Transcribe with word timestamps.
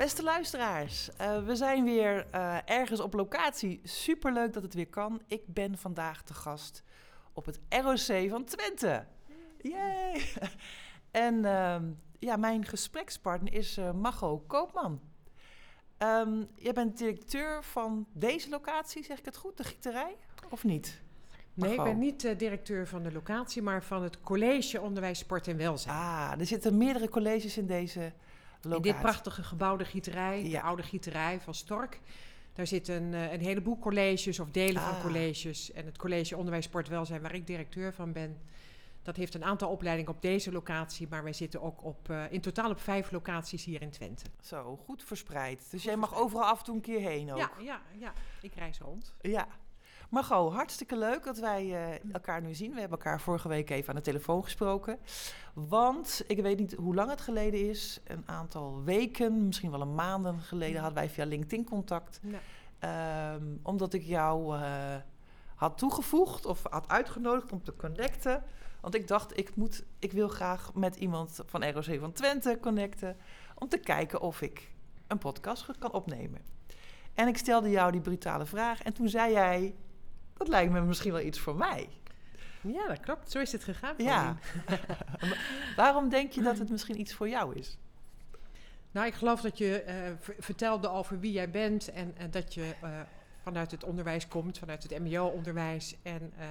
Beste 0.00 0.22
luisteraars, 0.22 1.08
uh, 1.20 1.44
we 1.44 1.56
zijn 1.56 1.84
weer 1.84 2.26
uh, 2.34 2.56
ergens 2.64 3.00
op 3.00 3.14
locatie. 3.14 3.80
Superleuk 3.84 4.52
dat 4.52 4.62
het 4.62 4.74
weer 4.74 4.88
kan. 4.88 5.22
Ik 5.26 5.42
ben 5.46 5.78
vandaag 5.78 6.22
te 6.22 6.34
gast 6.34 6.82
op 7.32 7.46
het 7.46 7.60
ROC 7.68 8.28
van 8.30 8.44
Twente. 8.44 9.04
Yay! 9.58 10.22
en 11.26 11.34
uh, 11.34 11.76
ja, 12.18 12.36
mijn 12.36 12.64
gesprekspartner 12.64 13.52
is 13.52 13.78
uh, 13.78 13.92
Mago 13.92 14.38
Koopman. 14.46 15.00
Um, 15.98 16.48
jij 16.54 16.72
bent 16.72 16.98
directeur 16.98 17.64
van 17.64 18.06
deze 18.12 18.48
locatie, 18.48 19.04
zeg 19.04 19.18
ik 19.18 19.24
het 19.24 19.36
goed? 19.36 19.56
De 19.56 19.64
gieterij, 19.64 20.16
of 20.50 20.64
niet? 20.64 21.00
Nee, 21.54 21.74
ik 21.74 21.82
ben 21.82 21.98
niet 21.98 22.24
uh, 22.24 22.38
directeur 22.38 22.86
van 22.86 23.02
de 23.02 23.12
locatie, 23.12 23.62
maar 23.62 23.82
van 23.82 24.02
het 24.02 24.20
College 24.20 24.80
Onderwijs, 24.80 25.18
Sport 25.18 25.48
en 25.48 25.56
Welzijn. 25.56 25.96
Ah, 25.96 26.32
er 26.38 26.46
zitten 26.46 26.76
meerdere 26.76 27.08
colleges 27.08 27.58
in 27.58 27.66
deze 27.66 28.12
in 28.62 28.82
dit 28.82 29.00
prachtige 29.00 29.42
gebouw, 29.42 29.76
de 29.76 29.84
gieterij, 29.84 30.42
de 30.42 30.62
oude 30.62 30.82
gieterij 30.82 31.40
van 31.40 31.54
Stork. 31.54 32.00
Daar 32.52 32.66
zitten 32.66 33.02
een, 33.02 33.32
een 33.32 33.40
heleboel 33.40 33.78
colleges 33.78 34.40
of 34.40 34.50
delen 34.50 34.82
van 34.82 34.94
ah. 34.94 35.00
colleges. 35.00 35.72
En 35.72 35.86
het 35.86 35.98
college 35.98 36.36
Onderwijs 36.36 36.64
Sport 36.64 36.88
Welzijn, 36.88 37.22
waar 37.22 37.34
ik 37.34 37.46
directeur 37.46 37.92
van 37.92 38.12
ben... 38.12 38.38
dat 39.02 39.16
heeft 39.16 39.34
een 39.34 39.44
aantal 39.44 39.70
opleidingen 39.70 40.12
op 40.12 40.22
deze 40.22 40.52
locatie... 40.52 41.06
maar 41.10 41.22
wij 41.22 41.32
zitten 41.32 41.62
ook 41.62 41.84
op, 41.84 42.08
uh, 42.10 42.32
in 42.32 42.40
totaal 42.40 42.70
op 42.70 42.80
vijf 42.80 43.10
locaties 43.10 43.64
hier 43.64 43.82
in 43.82 43.90
Twente. 43.90 44.24
Zo, 44.42 44.76
goed 44.84 45.02
verspreid. 45.02 45.70
Dus 45.70 45.82
jij 45.82 45.96
mag 45.96 46.14
overal 46.14 46.44
af 46.44 46.58
en 46.58 46.64
toe 46.64 46.74
een 46.74 46.80
keer 46.80 47.00
heen 47.00 47.32
ook? 47.32 47.38
Ja, 47.38 47.50
ja, 47.58 47.82
ja. 47.98 48.12
ik 48.40 48.54
reis 48.54 48.78
rond. 48.78 49.14
Ja, 49.20 49.46
Margot, 50.10 50.52
hartstikke 50.52 50.96
leuk 50.96 51.24
dat 51.24 51.38
wij 51.38 51.64
uh, 51.66 52.12
elkaar 52.12 52.42
nu 52.42 52.54
zien. 52.54 52.72
We 52.74 52.80
hebben 52.80 52.98
elkaar 52.98 53.20
vorige 53.20 53.48
week 53.48 53.70
even 53.70 53.88
aan 53.88 53.94
de 53.94 54.00
telefoon 54.00 54.44
gesproken. 54.44 54.98
Want 55.54 56.22
ik 56.26 56.42
weet 56.42 56.58
niet 56.58 56.74
hoe 56.74 56.94
lang 56.94 57.10
het 57.10 57.20
geleden 57.20 57.68
is. 57.68 58.00
Een 58.04 58.22
aantal 58.26 58.82
weken, 58.84 59.46
misschien 59.46 59.70
wel 59.70 59.80
een 59.80 59.94
maanden 59.94 60.38
geleden, 60.38 60.80
hadden 60.80 60.98
wij 60.98 61.10
via 61.10 61.24
LinkedIn 61.24 61.64
contact. 61.64 62.20
Ja. 62.22 63.32
Um, 63.34 63.60
omdat 63.62 63.92
ik 63.92 64.02
jou 64.02 64.56
uh, 64.56 64.94
had 65.54 65.78
toegevoegd 65.78 66.46
of 66.46 66.62
had 66.70 66.88
uitgenodigd 66.88 67.52
om 67.52 67.62
te 67.62 67.76
connecten. 67.76 68.42
Want 68.80 68.94
ik 68.94 69.08
dacht, 69.08 69.38
ik, 69.38 69.56
moet, 69.56 69.84
ik 69.98 70.12
wil 70.12 70.28
graag 70.28 70.74
met 70.74 70.96
iemand 70.96 71.40
van 71.46 71.64
ROC 71.64 71.98
van 72.00 72.12
Twente 72.12 72.58
connecten. 72.60 73.16
Om 73.54 73.68
te 73.68 73.78
kijken 73.78 74.20
of 74.20 74.42
ik 74.42 74.72
een 75.06 75.18
podcast 75.18 75.78
kan 75.78 75.92
opnemen. 75.92 76.40
En 77.14 77.28
ik 77.28 77.36
stelde 77.36 77.70
jou 77.70 77.92
die 77.92 78.00
brutale 78.00 78.46
vraag. 78.46 78.82
En 78.82 78.92
toen 78.92 79.08
zei 79.08 79.32
jij: 79.32 79.74
dat 80.40 80.48
lijkt 80.48 80.72
me 80.72 80.80
misschien 80.80 81.12
wel 81.12 81.20
iets 81.20 81.38
voor 81.38 81.56
mij. 81.56 81.88
Ja, 82.60 82.86
dat 82.88 83.00
klopt. 83.00 83.30
Zo 83.30 83.38
is 83.38 83.52
het 83.52 83.64
gegaan. 83.64 83.94
Ja. 83.96 84.36
Waarom 85.76 86.08
denk 86.08 86.32
je 86.32 86.42
dat 86.42 86.58
het 86.58 86.70
misschien 86.70 87.00
iets 87.00 87.14
voor 87.14 87.28
jou 87.28 87.54
is? 87.58 87.78
Nou, 88.90 89.06
ik 89.06 89.14
geloof 89.14 89.40
dat 89.40 89.58
je 89.58 89.84
uh, 89.86 89.94
vertelde 90.38 90.88
over 90.88 91.20
wie 91.20 91.32
jij 91.32 91.50
bent 91.50 91.90
en, 91.90 92.14
en 92.16 92.30
dat 92.30 92.54
je 92.54 92.74
uh, 92.84 93.00
vanuit 93.42 93.70
het 93.70 93.84
onderwijs 93.84 94.28
komt, 94.28 94.58
vanuit 94.58 94.82
het 94.82 94.98
MBO-onderwijs 94.98 95.96
en 96.02 96.32
uh, 96.38 96.44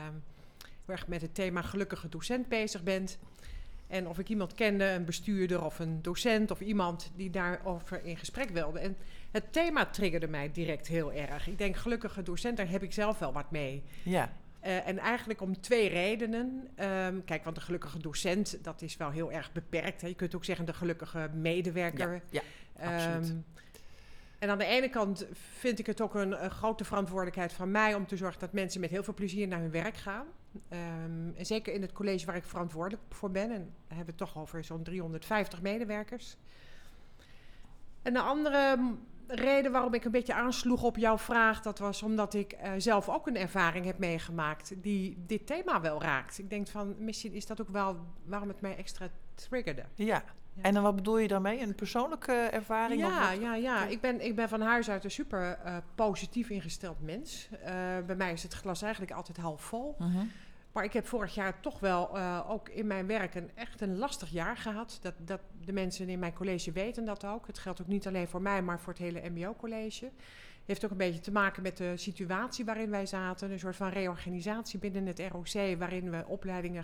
erg 0.85 1.07
met 1.07 1.21
het 1.21 1.35
thema 1.35 1.61
gelukkige 1.61 2.09
docent 2.09 2.47
bezig 2.47 2.83
bent. 2.83 3.17
En 3.89 4.07
of 4.07 4.19
ik 4.19 4.29
iemand 4.29 4.53
kende, 4.53 4.85
een 4.85 5.05
bestuurder 5.05 5.65
of 5.65 5.79
een 5.79 6.01
docent 6.01 6.51
of 6.51 6.59
iemand 6.59 7.11
die 7.15 7.29
daarover 7.29 8.03
in 8.03 8.17
gesprek 8.17 8.49
wilde. 8.49 8.79
En 8.79 8.97
het 9.31 9.53
thema 9.53 9.85
triggerde 9.85 10.27
mij 10.27 10.51
direct 10.51 10.87
heel 10.87 11.13
erg. 11.13 11.47
Ik 11.47 11.57
denk, 11.57 11.75
gelukkige 11.75 12.23
docent, 12.23 12.57
daar 12.57 12.69
heb 12.69 12.83
ik 12.83 12.93
zelf 12.93 13.19
wel 13.19 13.33
wat 13.33 13.51
mee. 13.51 13.83
Ja. 14.03 14.31
Uh, 14.63 14.87
en 14.87 14.97
eigenlijk 14.97 15.41
om 15.41 15.61
twee 15.61 15.89
redenen. 15.89 16.67
Um, 17.05 17.23
kijk, 17.25 17.43
want 17.43 17.55
de 17.55 17.61
gelukkige 17.61 17.99
docent, 17.99 18.63
dat 18.63 18.81
is 18.81 18.97
wel 18.97 19.09
heel 19.09 19.31
erg 19.31 19.51
beperkt. 19.51 20.01
Hè. 20.01 20.07
Je 20.07 20.15
kunt 20.15 20.35
ook 20.35 20.45
zeggen 20.45 20.65
de 20.65 20.73
gelukkige 20.73 21.29
medewerker. 21.33 22.21
Ja, 22.29 22.41
ja 22.79 22.95
absoluut. 22.95 23.29
Um, 23.29 23.45
en 24.39 24.49
aan 24.49 24.57
de 24.57 24.65
ene 24.65 24.89
kant 24.89 25.25
vind 25.59 25.79
ik 25.79 25.85
het 25.85 26.01
ook 26.01 26.15
een, 26.15 26.43
een, 26.43 26.51
grote 26.51 26.83
verantwoordelijkheid 26.83 27.53
van 27.53 27.71
mij 27.71 27.93
om 27.93 28.07
te 28.07 28.17
zorgen 28.17 28.39
dat 28.39 28.53
mensen 28.53 28.81
met 28.81 28.89
heel 28.89 29.03
veel 29.03 29.13
plezier 29.13 29.47
naar 29.47 29.59
hun 29.59 29.71
werk 29.71 29.97
gaan. 29.97 30.25
En 30.67 31.35
zeker 31.37 31.73
in 31.73 31.81
het 31.81 31.91
college 31.91 32.25
waar 32.25 32.35
ik 32.35 32.43
verantwoordelijk 32.43 33.03
voor 33.09 33.31
ben. 33.31 33.51
En 33.51 33.73
hebben 33.87 34.05
we 34.05 34.15
toch 34.15 34.37
over 34.37 34.63
zo'n 34.63 34.83
350 34.83 35.61
medewerkers. 35.61 36.37
En 38.01 38.13
de 38.13 38.19
andere 38.19 38.77
reden 39.27 39.71
waarom 39.71 39.93
ik 39.93 40.05
een 40.05 40.11
beetje 40.11 40.33
aansloeg 40.33 40.83
op 40.83 40.97
jouw 40.97 41.17
vraag, 41.17 41.61
dat 41.61 41.79
was 41.79 42.03
omdat 42.03 42.33
ik 42.33 42.53
uh, 42.53 42.71
zelf 42.77 43.09
ook 43.09 43.27
een 43.27 43.37
ervaring 43.37 43.85
heb 43.85 43.97
meegemaakt 43.97 44.73
die 44.81 45.17
dit 45.25 45.47
thema 45.47 45.81
wel 45.81 46.01
raakt. 46.01 46.39
Ik 46.39 46.49
denk 46.49 46.67
van, 46.67 46.95
misschien 46.97 47.33
is 47.33 47.45
dat 47.45 47.61
ook 47.61 47.69
wel 47.69 47.97
waarom 48.25 48.47
het 48.47 48.61
mij 48.61 48.75
extra 48.75 49.09
triggerde. 49.35 49.83
Ja. 49.95 50.23
En 50.61 50.73
dan 50.73 50.83
wat 50.83 50.95
bedoel 50.95 51.17
je 51.17 51.27
daarmee? 51.27 51.61
Een 51.61 51.75
persoonlijke 51.75 52.33
ervaring? 52.33 53.01
Ja, 53.01 53.31
ja, 53.31 53.55
ja. 53.55 53.85
Ik 53.85 54.01
ben, 54.01 54.25
ik 54.25 54.35
ben 54.35 54.49
van 54.49 54.61
huis 54.61 54.89
uit 54.89 55.03
een 55.03 55.11
super 55.11 55.59
uh, 55.65 55.77
positief 55.95 56.49
ingesteld 56.49 57.01
mens. 57.01 57.49
Uh, 57.51 57.67
bij 58.05 58.15
mij 58.15 58.33
is 58.33 58.43
het 58.43 58.53
glas 58.53 58.81
eigenlijk 58.81 59.11
altijd 59.11 59.37
half 59.37 59.61
vol. 59.61 59.95
-huh. 59.97 60.21
Maar 60.71 60.83
ik 60.83 60.93
heb 60.93 61.07
vorig 61.07 61.35
jaar 61.35 61.59
toch 61.59 61.79
wel 61.79 62.17
uh, 62.17 62.49
ook 62.49 62.69
in 62.69 62.87
mijn 62.87 63.07
werk 63.07 63.35
een 63.35 63.49
echt 63.55 63.81
een 63.81 63.97
lastig 63.97 64.29
jaar 64.29 64.57
gehad. 64.57 64.99
Dat, 65.01 65.13
dat 65.17 65.39
de 65.65 65.73
mensen 65.73 66.09
in 66.09 66.19
mijn 66.19 66.33
college 66.33 66.71
weten 66.71 67.05
dat 67.05 67.25
ook. 67.25 67.47
Het 67.47 67.59
geldt 67.59 67.81
ook 67.81 67.87
niet 67.87 68.07
alleen 68.07 68.27
voor 68.27 68.41
mij, 68.41 68.61
maar 68.61 68.79
voor 68.79 68.93
het 68.93 69.01
hele 69.01 69.29
MBO-college. 69.29 70.11
Heeft 70.65 70.85
ook 70.85 70.91
een 70.91 70.97
beetje 70.97 71.19
te 71.19 71.31
maken 71.31 71.63
met 71.63 71.77
de 71.77 71.97
situatie 71.97 72.65
waarin 72.65 72.89
wij 72.89 73.05
zaten. 73.05 73.51
Een 73.51 73.59
soort 73.59 73.75
van 73.75 73.89
reorganisatie 73.89 74.79
binnen 74.79 75.05
het 75.05 75.19
ROC, 75.19 75.77
waarin 75.77 76.09
we 76.09 76.23
opleidingen 76.27 76.83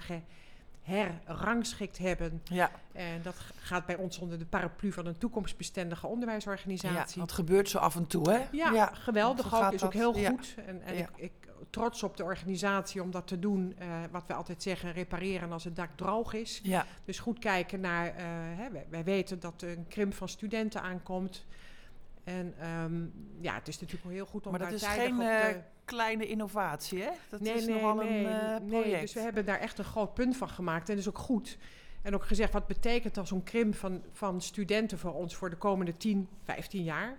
herrangschikt 0.85 1.97
hebben. 1.97 2.41
Ja. 2.43 2.71
En 2.91 3.21
dat 3.21 3.35
gaat 3.55 3.85
bij 3.85 3.95
ons 3.95 4.19
onder 4.19 4.39
de 4.39 4.45
paraplu 4.45 4.91
van 4.91 5.05
een 5.05 5.17
toekomstbestendige 5.17 6.07
onderwijsorganisatie. 6.07 7.19
Ja, 7.19 7.25
dat 7.25 7.31
gebeurt 7.31 7.69
zo 7.69 7.77
af 7.77 7.95
en 7.95 8.07
toe, 8.07 8.29
hè? 8.29 8.45
Ja, 8.51 8.71
ja 8.71 8.85
geweldig 8.93 9.55
ook. 9.55 9.71
Is 9.71 9.83
ook 9.83 9.93
heel 9.93 10.13
goed. 10.13 10.55
En, 10.65 10.81
en 10.81 10.97
ik, 10.97 11.09
ik, 11.15 11.31
trots 11.69 12.03
op 12.03 12.17
de 12.17 12.23
organisatie 12.23 13.01
om 13.01 13.11
dat 13.11 13.27
te 13.27 13.39
doen. 13.39 13.75
Uh, 13.79 13.87
wat 14.11 14.23
we 14.27 14.33
altijd 14.33 14.63
zeggen, 14.63 14.91
repareren 14.91 15.51
als 15.51 15.63
het 15.63 15.75
dak 15.75 15.89
droog 15.95 16.33
is. 16.33 16.59
Ja. 16.63 16.85
Dus 17.05 17.19
goed 17.19 17.39
kijken 17.39 17.79
naar... 17.79 18.07
Uh, 18.07 18.13
hè, 18.57 18.71
wij, 18.71 18.85
wij, 18.89 19.03
weten 19.03 19.39
dat 19.39 19.61
er 19.61 19.69
een 19.69 19.87
krimp 19.87 20.13
van 20.13 20.29
studenten 20.29 20.81
aankomt. 20.81 21.45
En 22.25 22.69
um, 22.69 23.13
ja, 23.41 23.53
het 23.53 23.67
is 23.67 23.79
natuurlijk 23.79 24.03
wel 24.03 24.13
heel 24.13 24.25
goed 24.25 24.45
om 24.45 24.51
maar 24.51 24.59
daar 24.59 24.71
dat 24.71 24.81
is 24.81 24.87
geen 24.87 25.21
uh, 25.21 25.45
kleine 25.85 26.27
innovatie, 26.27 27.01
hè? 27.01 27.09
Dat 27.29 27.39
nee, 27.39 27.53
is 27.53 27.65
nee, 27.65 27.75
nogal 27.75 27.95
nee, 27.95 28.25
een 28.25 28.31
uh, 28.31 28.67
project. 28.67 28.91
Nee, 28.91 29.01
dus 29.01 29.13
we 29.13 29.19
hebben 29.19 29.45
daar 29.45 29.59
echt 29.59 29.77
een 29.77 29.85
groot 29.85 30.13
punt 30.13 30.37
van 30.37 30.49
gemaakt. 30.49 30.89
En 30.89 30.95
dat 30.95 31.03
is 31.03 31.09
ook 31.09 31.17
goed. 31.17 31.57
En 32.01 32.13
ook 32.13 32.25
gezegd, 32.25 32.53
wat 32.53 32.67
betekent 32.67 33.15
dan 33.15 33.27
zo'n 33.27 33.43
krimp 33.43 33.75
van, 33.75 34.03
van 34.11 34.41
studenten 34.41 34.99
voor 34.99 35.13
ons 35.13 35.35
voor 35.35 35.49
de 35.49 35.55
komende 35.55 35.97
10, 35.97 36.29
15 36.43 36.83
jaar? 36.83 37.17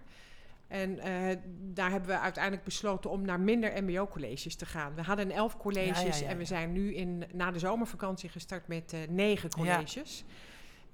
En 0.68 0.90
uh, 0.90 1.36
daar 1.72 1.90
hebben 1.90 2.08
we 2.08 2.18
uiteindelijk 2.18 2.64
besloten 2.64 3.10
om 3.10 3.24
naar 3.24 3.40
minder 3.40 3.82
MBO-colleges 3.82 4.56
te 4.56 4.66
gaan. 4.66 4.94
We 4.94 5.02
hadden 5.02 5.30
elf 5.30 5.56
colleges 5.56 6.00
ja, 6.00 6.06
ja, 6.06 6.14
ja, 6.16 6.26
en 6.26 6.38
we 6.38 6.44
zijn 6.44 6.72
nu 6.72 6.94
in, 6.94 7.24
na 7.32 7.50
de 7.50 7.58
zomervakantie 7.58 8.28
gestart 8.28 8.68
met 8.68 8.92
uh, 8.92 9.00
negen 9.08 9.50
colleges. 9.50 10.24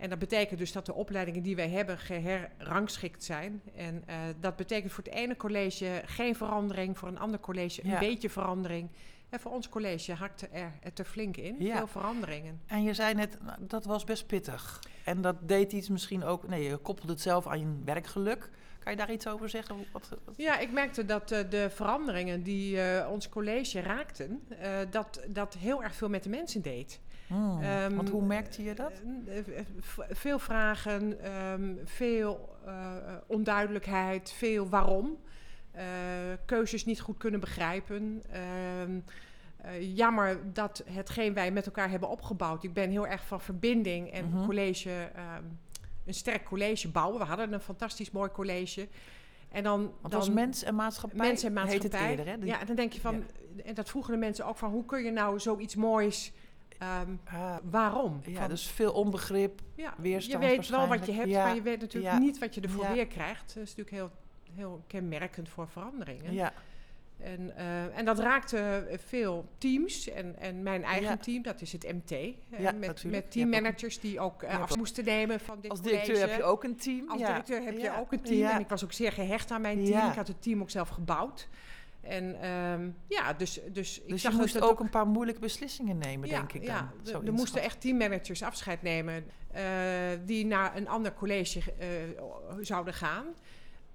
En 0.03 0.09
dat 0.09 0.19
betekent 0.19 0.59
dus 0.59 0.73
dat 0.73 0.87
de 0.87 0.95
opleidingen 0.95 1.43
die 1.43 1.57
wij 1.57 1.69
hebben 1.69 1.99
geherrangschikt 1.99 3.25
zijn. 3.25 3.63
En 3.75 4.05
uh, 4.09 4.17
dat 4.41 4.57
betekent 4.57 4.93
voor 4.93 5.05
het 5.05 5.13
ene 5.13 5.37
college 5.37 6.03
geen 6.05 6.37
verandering, 6.37 6.99
voor 6.99 7.09
een 7.09 7.19
ander 7.19 7.41
college 7.41 7.85
een 7.85 7.91
ja. 7.91 7.99
beetje 7.99 8.31
verandering. 8.31 8.89
En 9.29 9.41
voor 9.41 9.53
ons 9.53 9.69
college 9.69 10.13
hakte 10.13 10.49
er 10.49 10.73
het 10.81 10.99
er 10.99 11.05
flink 11.05 11.37
in, 11.37 11.57
ja. 11.59 11.77
veel 11.77 11.87
veranderingen. 11.87 12.61
En 12.67 12.83
je 12.83 12.95
zei 12.95 13.15
net, 13.15 13.39
nou, 13.43 13.59
dat 13.61 13.85
was 13.85 14.05
best 14.05 14.27
pittig. 14.27 14.83
En 15.05 15.21
dat 15.21 15.37
deed 15.49 15.73
iets 15.73 15.89
misschien 15.89 16.25
ook, 16.25 16.49
nee, 16.49 16.63
je 16.63 16.77
koppelde 16.77 17.13
het 17.13 17.21
zelf 17.21 17.47
aan 17.47 17.61
je 17.61 17.83
werkgeluk. 17.85 18.51
Kan 18.79 18.93
je 18.93 18.99
daar 18.99 19.13
iets 19.13 19.27
over 19.27 19.49
zeggen? 19.49 19.77
Wat, 19.93 20.09
wat? 20.25 20.37
Ja, 20.37 20.59
ik 20.59 20.73
merkte 20.73 21.05
dat 21.05 21.33
uh, 21.33 21.39
de 21.51 21.71
veranderingen 21.71 22.43
die 22.43 22.77
uh, 22.77 23.09
ons 23.11 23.29
college 23.29 23.81
raakten, 23.81 24.43
uh, 24.51 24.79
dat 24.91 25.21
dat 25.29 25.55
heel 25.55 25.83
erg 25.83 25.95
veel 25.95 26.09
met 26.09 26.23
de 26.23 26.29
mensen 26.29 26.63
deed. 26.63 27.01
Hmm, 27.27 27.63
um, 27.63 27.97
want 27.97 28.09
hoe 28.09 28.25
merkte 28.25 28.63
je 28.63 28.75
dat? 28.75 28.93
veel 30.11 30.39
vragen, 30.39 31.33
um, 31.53 31.81
veel 31.85 32.59
onduidelijkheid, 33.27 34.33
veel 34.33 34.69
waarom. 34.69 35.17
keuzes 36.45 36.85
niet 36.85 37.01
goed 37.01 37.17
kunnen 37.17 37.41
begrijpen. 37.41 38.23
Uh, 39.67 39.97
jammer 39.97 40.53
dat 40.53 40.85
hetgeen 40.87 41.35
wij 41.35 41.51
met 41.51 41.67
elkaar 41.67 41.91
hebben 41.91 42.09
opgebouwd. 42.09 42.63
Ik 42.65 42.73
ben 42.73 42.91
heel 42.91 43.07
erg 43.07 43.27
van 43.27 43.41
verbinding 43.41 44.11
en 44.11 44.25
mm 44.25 44.33
-hmm. 44.33 44.47
college, 44.47 44.91
um, 44.91 45.59
een 46.07 46.15
sterk 46.15 46.45
college 46.45 46.89
bouwen. 46.89 47.19
We 47.19 47.25
hadden 47.25 47.53
een 47.53 47.61
fantastisch 47.61 48.11
mooi 48.11 48.31
college. 48.31 48.89
En 49.49 49.63
dan, 49.63 49.81
Want 49.81 50.13
dan 50.13 50.21
als 50.21 50.31
mens 50.31 50.63
en 50.63 50.75
maatschappij, 50.75 51.19
Mens 51.19 51.43
en 51.43 51.53
maatschappij. 51.53 51.89
heet 52.01 52.01
het 52.01 52.11
eerder, 52.11 52.33
hè? 52.33 52.39
Die- 52.39 52.49
Ja, 52.49 52.61
en 52.61 52.67
dan 52.67 52.77
denk 52.77 52.93
je 52.93 53.01
van, 53.01 53.25
en 53.65 53.75
dat 53.75 53.89
vroegen 53.89 54.13
de 54.13 54.19
mensen 54.19 54.47
ook 54.47 54.57
van, 54.57 54.71
hoe 54.71 54.85
kun 54.85 55.05
je 55.05 55.11
nou 55.11 55.41
zoiets 55.41 55.75
moois, 55.75 56.33
ehm, 56.83 57.37
Ah, 57.37 57.57
waarom? 57.71 58.21
ja, 58.25 58.41
Van, 58.41 58.49
dus 58.49 58.67
veel 58.67 58.93
onbegrip. 58.93 59.61
ja, 59.75 59.95
weerstand 59.99 60.43
je 60.45 60.49
weet 60.51 60.69
wel 60.69 60.89
wat 60.89 61.07
je 61.07 61.13
hebt, 61.13 61.29
Ja, 61.29 61.45
maar 61.45 61.55
je 61.55 61.63
weet 61.63 61.81
natuurlijk 61.81 62.15
ja, 62.15 62.19
niet 62.21 62.39
wat 62.39 62.55
je 62.55 62.61
ervoor 62.61 62.93
weer 62.93 63.07
krijgt. 63.07 63.55
Dat 63.55 63.63
is 63.63 63.75
natuurlijk 63.77 63.91
heel, 63.97 64.11
heel 64.55 64.85
kenmerkend 64.87 65.49
voor 65.49 65.69
veranderingen. 65.69 66.33
Ja, 66.33 66.53
En, 67.19 67.57
eh, 67.57 67.99
en 67.99 68.05
dat 68.05 68.19
raakte 68.19 68.87
veel 69.07 69.49
teams. 69.59 70.09
En, 70.09 70.39
en 70.39 70.63
mijn 70.63 70.85
eigen 70.85 71.19
team, 71.19 71.43
dat 71.43 71.61
is 71.61 71.73
het 71.73 71.93
MT. 71.93 72.11
eh, 72.11 72.73
met, 72.79 73.05
met 73.05 73.31
teammanagers 73.31 74.01
die 74.01 74.21
ook 74.21 74.43
hebt 74.47 74.63
af 74.63 74.77
moesten 74.77 75.05
nemen 75.05 75.41
van 75.41 75.61
dit 75.61 75.71
als 75.71 75.81
college. 75.81 76.01
directeur 76.05 76.29
heb 76.29 76.39
je 76.39 76.45
ook 76.45 76.65
een 76.65 76.77
team. 76.77 77.09
Als 77.11 77.19
directeur 77.21 77.63
heb 77.63 77.79
je 77.79 77.97
ook 78.01 78.13
een 78.13 78.21
team. 78.23 78.49
En 78.51 78.61
ik 78.61 78.69
was 78.69 78.85
ook 78.85 78.93
zeer 78.93 79.13
gehecht 79.13 79.51
aan 79.51 79.61
mijn 79.61 79.85
team. 79.85 80.09
Ik 80.11 80.15
had 80.17 80.29
het 80.29 80.43
team 80.43 80.61
ook 80.61 80.71
zelf 80.71 80.89
gebouwd. 80.89 81.49
En 82.03 82.41
ehm, 82.41 82.91
ja, 83.09 83.33
dus, 83.33 83.61
dus 83.73 84.01
ik 84.01 84.09
Dus 84.09 84.21
zag 84.23 84.31
je 84.33 84.37
dat 84.39 84.47
moest 84.47 84.55
het 84.55 84.63
ook 84.63 84.81
een 84.81 84.91
paar 84.91 85.07
moeilijke 85.07 85.41
beslissingen 85.41 85.99
nemen, 85.99 86.29
ja, 86.29 86.37
denk 86.37 86.53
ik 86.53 86.63
ja, 86.65 86.79
dan. 86.79 87.01
er- 87.05 87.11
Zo 87.11 87.23
er 87.27 87.33
moesten 87.33 87.63
echt 87.63 87.81
teammanagers 87.81 88.43
afscheid 88.43 88.83
nemen 88.83 89.25
eh, 89.53 89.63
die 90.25 90.47
naar 90.47 90.77
een 90.77 90.89
ander 90.89 91.15
college 91.15 91.73
eh, 91.79 91.89
zouden 92.61 92.95
gaan. 92.95 93.27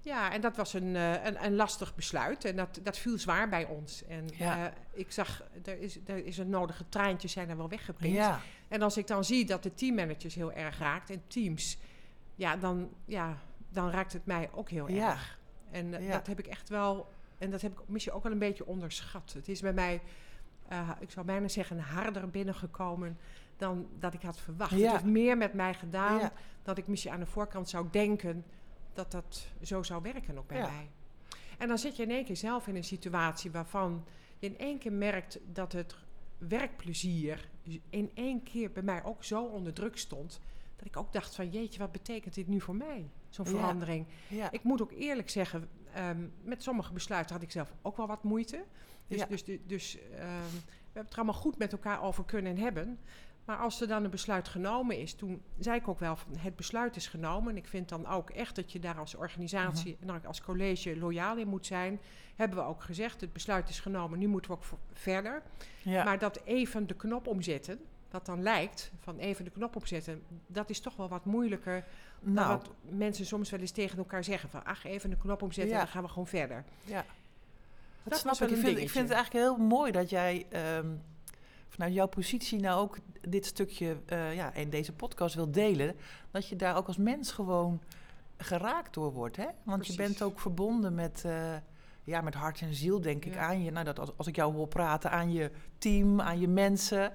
Ja, 0.00 0.32
en 0.32 0.40
dat 0.40 0.56
was 0.56 0.72
een, 0.72 0.96
eh, 0.96 1.24
een, 1.24 1.44
een 1.44 1.54
lastig 1.54 1.94
besluit. 1.94 2.44
En 2.44 2.56
dat, 2.56 2.80
dat 2.82 2.98
viel 2.98 3.18
zwaar 3.18 3.48
bij 3.48 3.64
ons. 3.66 4.04
En 4.06 4.24
Ja. 4.36 4.72
ik 4.92 5.12
zag, 5.12 5.42
er 5.64 5.78
is, 5.80 5.98
er 6.06 6.26
is 6.26 6.38
een 6.38 6.48
nodige 6.50 6.84
traantjes 6.88 7.32
zijn 7.32 7.48
er 7.50 7.56
wel 7.56 7.68
weggepikt. 7.68 8.14
Ja, 8.14 8.40
En 8.68 8.82
als 8.82 8.96
ik 8.96 9.06
dan 9.06 9.24
zie 9.24 9.44
dat 9.44 9.62
de 9.62 9.74
teammanagers 9.74 10.34
heel 10.34 10.52
erg 10.52 10.78
raakt 10.78 11.10
en 11.10 11.22
teams, 11.26 11.78
ja, 12.34 12.56
dan, 12.56 12.90
ja, 13.04 13.38
dan 13.70 13.90
raakt 13.90 14.12
het 14.12 14.26
mij 14.26 14.48
ook 14.52 14.70
heel 14.70 14.90
Ja. 14.90 15.10
erg. 15.10 15.38
En 15.70 15.90
Ja. 16.02 16.12
dat 16.12 16.26
heb 16.26 16.38
ik 16.38 16.46
echt 16.46 16.68
wel, 16.68 17.08
en 17.38 17.50
dat 17.50 17.60
heb 17.60 17.72
ik 17.72 17.88
misschien 17.88 18.14
ook 18.14 18.22
wel 18.22 18.32
een 18.32 18.38
beetje 18.38 18.66
onderschat. 18.66 19.32
Het 19.32 19.48
is 19.48 19.60
bij 19.60 19.72
mij, 19.72 20.00
eh, 20.68 20.90
ik 21.00 21.10
zou 21.10 21.26
bijna 21.26 21.48
zeggen, 21.48 21.78
harder 21.78 22.30
binnengekomen 22.30 23.18
dan 23.56 23.88
dat 23.98 24.14
ik 24.14 24.22
had 24.22 24.38
verwacht. 24.40 24.70
Ja. 24.70 24.76
Het 24.78 24.90
heeft 24.90 25.04
meer 25.04 25.36
met 25.36 25.52
mij 25.54 25.74
gedaan 25.74 26.18
Ja. 26.18 26.32
dat 26.62 26.78
ik 26.78 26.86
misschien 26.86 27.12
aan 27.12 27.20
de 27.20 27.26
voorkant 27.26 27.68
zou 27.68 27.86
denken 27.90 28.44
dat 28.92 29.10
dat 29.10 29.46
zo 29.62 29.82
zou 29.82 30.02
werken 30.02 30.38
ook 30.38 30.46
bij 30.46 30.58
Ja. 30.58 30.70
mij. 30.70 30.90
En 31.58 31.68
dan 31.68 31.78
zit 31.78 31.96
je 31.96 32.02
in 32.02 32.10
één 32.10 32.24
keer 32.24 32.36
zelf 32.36 32.66
in 32.66 32.76
een 32.76 32.84
situatie 32.84 33.50
waarvan 33.50 34.04
je 34.38 34.46
in 34.46 34.58
één 34.58 34.78
keer 34.78 34.92
merkt 34.92 35.38
dat 35.52 35.72
het 35.72 35.94
werkplezier 36.38 37.48
in 37.90 38.10
één 38.14 38.42
keer 38.42 38.72
bij 38.72 38.82
mij 38.82 39.04
ook 39.04 39.24
zo 39.24 39.44
onder 39.44 39.72
druk 39.72 39.98
stond. 39.98 40.40
Dat 40.76 40.86
ik 40.86 40.96
ook 40.96 41.12
dacht 41.12 41.34
van 41.34 41.50
jeetje, 41.50 41.78
wat 41.78 41.92
betekent 41.92 42.34
dit 42.34 42.46
nu 42.48 42.60
voor 42.60 42.76
mij? 42.76 43.10
Zo'n 43.28 43.46
verandering. 43.46 44.06
ja. 44.28 44.50
Ik 44.50 44.62
moet 44.62 44.82
ook 44.82 44.92
eerlijk 44.92 45.30
zeggen, 45.30 45.68
ehm, 45.92 46.26
met 46.42 46.62
sommige 46.62 46.92
besluiten 46.92 47.34
had 47.34 47.44
ik 47.44 47.50
zelf 47.50 47.72
ook 47.82 47.96
wel 47.96 48.06
wat 48.06 48.22
moeite. 48.22 48.64
Dus, 49.06 49.18
Ja. 49.18 49.26
dus, 49.26 49.44
dus, 49.44 49.58
dus 49.66 49.98
ehm, 49.98 50.08
we 50.18 50.24
hebben 50.84 51.02
het 51.02 51.12
er 51.12 51.16
allemaal 51.16 51.34
goed 51.40 51.58
met 51.58 51.72
elkaar 51.72 52.02
over 52.02 52.24
kunnen 52.24 52.56
hebben. 52.58 52.98
Maar 53.44 53.56
als 53.56 53.80
er 53.80 53.88
dan 53.88 54.04
een 54.04 54.10
besluit 54.10 54.48
genomen 54.48 54.98
is, 54.98 55.14
toen 55.14 55.42
zei 55.58 55.76
ik 55.78 55.88
ook 55.88 55.98
wel 55.98 56.16
van 56.16 56.36
het 56.36 56.56
besluit 56.56 56.96
is 56.96 57.06
genomen. 57.06 57.50
En 57.50 57.56
ik 57.56 57.66
vind 57.66 57.88
dan 57.88 58.06
ook 58.06 58.30
echt 58.30 58.56
dat 58.56 58.72
je 58.72 58.78
daar 58.78 58.98
als 58.98 59.14
organisatie 59.14 59.96
Mhm. 60.00 60.08
en 60.10 60.16
ook 60.16 60.24
als 60.24 60.40
college 60.42 60.96
loyaal 60.98 61.36
in 61.36 61.48
moet 61.48 61.66
zijn. 61.66 62.00
Hebben 62.36 62.58
we 62.58 62.64
ook 62.64 62.82
gezegd, 62.82 63.20
het 63.20 63.32
besluit 63.32 63.68
is 63.68 63.80
genomen, 63.80 64.18
nu 64.18 64.26
moeten 64.26 64.50
we 64.50 64.56
ook 64.56 64.64
verder. 64.92 65.42
Maar 66.04 66.18
dat 66.18 66.40
even 66.44 66.86
de 66.86 66.94
knop 66.94 67.26
omzetten, 67.26 67.80
wat 68.10 68.26
dan 68.26 68.42
lijkt 68.42 68.92
van 69.00 69.18
even 69.18 69.44
de 69.44 69.50
knop 69.50 69.76
omzetten, 69.76 70.22
dat 70.46 70.70
is 70.70 70.80
toch 70.80 70.96
wel 70.96 71.08
wat 71.08 71.24
moeilijker 71.24 71.84
dan 72.20 72.32
nou, 72.32 72.48
wat 72.48 72.70
mensen 72.82 73.26
soms 73.26 73.50
wel 73.50 73.60
eens 73.60 73.70
tegen 73.70 73.98
elkaar 73.98 74.24
zeggen. 74.24 74.48
Van 74.50 74.64
ach, 74.64 74.84
even 74.84 75.10
de 75.10 75.16
knop 75.16 75.42
omzetten 75.42 75.72
Ja. 75.72 75.78
en 75.78 75.84
dan 75.84 75.92
gaan 75.94 76.02
we 76.02 76.08
gewoon 76.08 76.26
verder. 76.26 76.64
ja. 76.84 77.04
Dat, 78.02 78.22
Dat 78.24 78.36
snap 78.36 78.48
ik. 78.50 78.56
Ik 78.56 78.64
vind, 78.64 78.78
ik 78.78 78.90
vind 78.90 79.08
het 79.08 79.16
eigenlijk 79.16 79.44
heel 79.44 79.56
mooi 79.66 79.92
dat 79.92 80.10
jij 80.10 80.46
ehm, 80.48 80.86
vanuit 81.68 81.94
jouw 81.94 82.06
positie 82.06 82.60
nou 82.60 82.80
ook 82.80 82.98
dit 83.28 83.46
stukje 83.46 83.96
eh, 84.06 84.34
ja, 84.34 84.52
in 84.52 84.70
deze 84.70 84.92
podcast 84.92 85.34
wil 85.34 85.50
delen. 85.50 85.96
Dat 86.30 86.48
je 86.48 86.56
daar 86.56 86.76
ook 86.76 86.86
als 86.86 86.96
mens 86.96 87.32
gewoon 87.32 87.80
geraakt 88.36 88.94
door 88.94 89.12
wordt. 89.12 89.36
Hè? 89.36 89.46
Want 89.62 89.86
je 89.86 89.94
bent 89.94 90.22
ook 90.22 90.40
verbonden 90.40 90.94
met, 90.94 91.22
eh, 91.24 91.54
ja, 92.04 92.20
met 92.20 92.34
hart 92.34 92.60
en 92.60 92.74
ziel, 92.74 93.00
denk 93.00 93.24
ik, 93.24 93.36
aan 93.36 93.62
je. 93.62 93.70
Nou, 93.70 93.84
dat 93.84 93.98
als, 93.98 94.10
als 94.16 94.26
ik 94.26 94.36
jou 94.36 94.54
hoor 94.54 94.68
praten, 94.68 95.10
aan 95.10 95.32
je 95.32 95.50
team, 95.78 96.20
aan 96.20 96.40
je 96.40 96.48
mensen. 96.48 97.12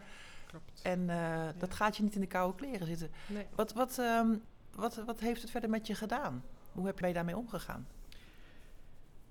En 0.84 1.10
eh, 1.10 1.48
dat 1.58 1.74
gaat 1.74 1.98
je 1.98 2.04
niet 2.04 2.16
in 2.16 2.22
de 2.22 2.28
koude 2.28 2.58
kleren 2.58 2.88
zitten. 2.88 3.12
Nee. 3.28 3.46
Wat, 3.56 3.74
wat, 3.74 3.98
ehm, 4.00 4.36
wat, 4.76 4.96
wat 4.96 5.20
heeft 5.20 5.42
het 5.42 5.52
verder 5.52 5.70
met 5.70 5.88
je 5.88 5.96
gedaan? 5.96 6.44
Hoe 6.72 6.86
heb 6.86 7.00
je 7.00 7.14
daarmee 7.14 7.38
omgegaan? 7.38 7.88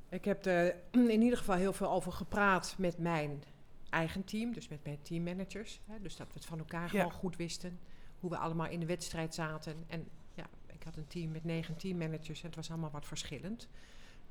Ik 0.09 0.25
heb 0.25 0.47
er 0.47 0.75
in 0.91 1.23
ieder 1.23 1.39
geval 1.39 1.57
heel 1.57 1.73
veel 1.73 1.91
over 1.91 2.13
gepraat 2.13 2.75
met 2.79 2.99
mijn 2.99 3.43
eigen 3.91 4.25
team, 4.25 4.53
dus 4.53 4.69
met 4.69 4.85
mijn 4.85 5.03
teammanagers. 5.03 5.81
Hè, 5.87 6.01
dus 6.01 6.17
dat 6.17 6.27
we 6.27 6.33
het 6.35 6.45
van 6.45 6.59
elkaar 6.59 6.83
Ja. 6.83 6.89
gewoon 6.89 7.13
goed 7.13 7.37
wisten. 7.37 7.79
Hoe 8.21 8.31
we 8.31 8.37
allemaal 8.37 8.67
in 8.69 8.81
de 8.81 8.87
wedstrijd 8.87 9.35
zaten. 9.35 9.85
En 9.87 10.09
ja, 10.35 10.45
ik 10.67 10.83
had 10.83 10.97
een 10.97 11.07
team 11.07 11.31
met 11.31 11.45
negen 11.45 11.77
teammanagers 11.77 12.41
en 12.41 12.47
het 12.47 12.57
was 12.57 12.71
allemaal 12.71 12.91
wat 12.91 13.07
verschillend. 13.07 13.69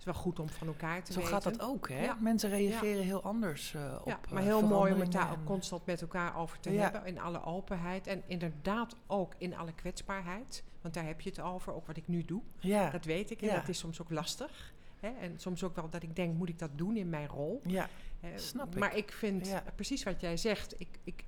Het 0.01 0.09
is 0.09 0.15
wel 0.15 0.24
goed 0.24 0.39
om 0.39 0.50
van 0.50 0.68
elkaar 0.68 1.03
te 1.03 1.12
Zo 1.13 1.19
weten. 1.19 1.33
gaat 1.33 1.44
dat 1.44 1.62
ook, 1.62 1.89
hè? 1.89 2.03
Ja. 2.03 2.18
Mensen 2.19 2.50
reageren 2.50 3.03
heel 3.03 3.24
anders 3.24 3.74
eh, 3.74 3.95
op 4.01 4.07
Ja, 4.07 4.19
eh, 4.25 4.31
maar 4.31 4.44
heel 4.44 4.68
mooi 4.68 4.94
om 4.94 5.00
het 5.00 5.12
daar 5.12 5.31
ook 5.31 5.45
constant 5.45 5.86
met 5.86 6.01
elkaar 6.01 6.38
over 6.38 6.59
te 6.59 6.69
hebben. 6.69 7.06
In 7.06 7.19
alle 7.19 7.44
openheid. 7.44 8.07
En 8.07 8.24
inderdaad 8.25 8.95
ook 9.07 9.33
in 9.38 9.56
alle 9.56 9.74
kwetsbaarheid. 9.74 10.63
Want 10.81 10.94
daar 10.94 11.06
heb 11.06 11.21
je 11.21 11.30
het 11.30 11.39
over, 11.39 11.74
ook 11.74 11.88
wat 11.88 11.98
ik 11.98 12.07
nu 12.07 12.25
doe. 12.25 12.42
Ja, 12.59 12.89
Dat 12.89 13.06
weet 13.06 13.31
ik. 13.31 13.42
En 13.42 13.56
dat 13.56 13.68
is 13.68 13.77
soms 13.77 14.01
ook 14.01 14.09
lastig. 14.09 14.74
Hè? 15.00 15.09
En 15.09 15.39
soms 15.39 15.63
ook 15.63 15.75
wel 15.75 15.89
dat 15.89 16.03
ik 16.03 16.15
denk, 16.15 16.38
moet 16.38 16.50
ik 16.50 16.59
dat 16.59 16.71
doen 16.75 16.98
in 16.98 17.09
mijn 17.09 17.27
rol? 17.27 17.62
ja, 17.65 17.89
Hè, 18.19 18.38
Snap 18.38 18.75
maar 18.75 18.95
ik 18.95 19.12
vind 19.12 19.53
precies 19.75 20.03
wat 20.03 20.21
jij 20.21 20.38
zegt. 20.38 20.80
Ik, 20.80 21.00
ik, 21.03 21.24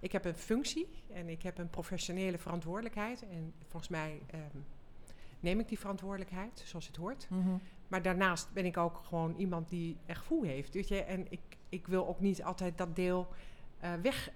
ik 0.00 0.12
heb 0.12 0.24
een 0.24 0.34
functie 0.36 0.88
en 1.12 1.28
ik 1.28 1.42
heb 1.42 1.58
een 1.58 1.70
professionele 1.70 2.38
verantwoordelijkheid. 2.38 3.22
En 3.22 3.52
volgens 3.68 3.90
mij 3.90 4.20
ehm, 4.26 4.58
neem 5.40 5.60
ik 5.60 5.68
die 5.68 5.78
verantwoordelijkheid 5.78 6.62
zoals 6.66 6.86
het 6.86 6.96
hoort. 6.96 7.26
Mhm. 7.30 7.56
Maar 7.90 8.02
daarnaast 8.02 8.52
ben 8.52 8.64
ik 8.64 8.76
ook 8.76 9.00
gewoon 9.04 9.34
iemand 9.36 9.68
die 9.68 9.96
er 10.06 10.16
gevoel 10.16 10.42
heeft. 10.42 10.74
Weet 10.74 10.88
je? 10.88 11.02
En 11.02 11.26
ik, 11.30 11.40
ik 11.68 11.86
wil 11.86 12.08
ook 12.08 12.20
niet 12.20 12.42
altijd 12.42 12.78
dat 12.78 12.96
deel 12.96 13.28
eh, 13.78 13.92
weg, 14.02 14.30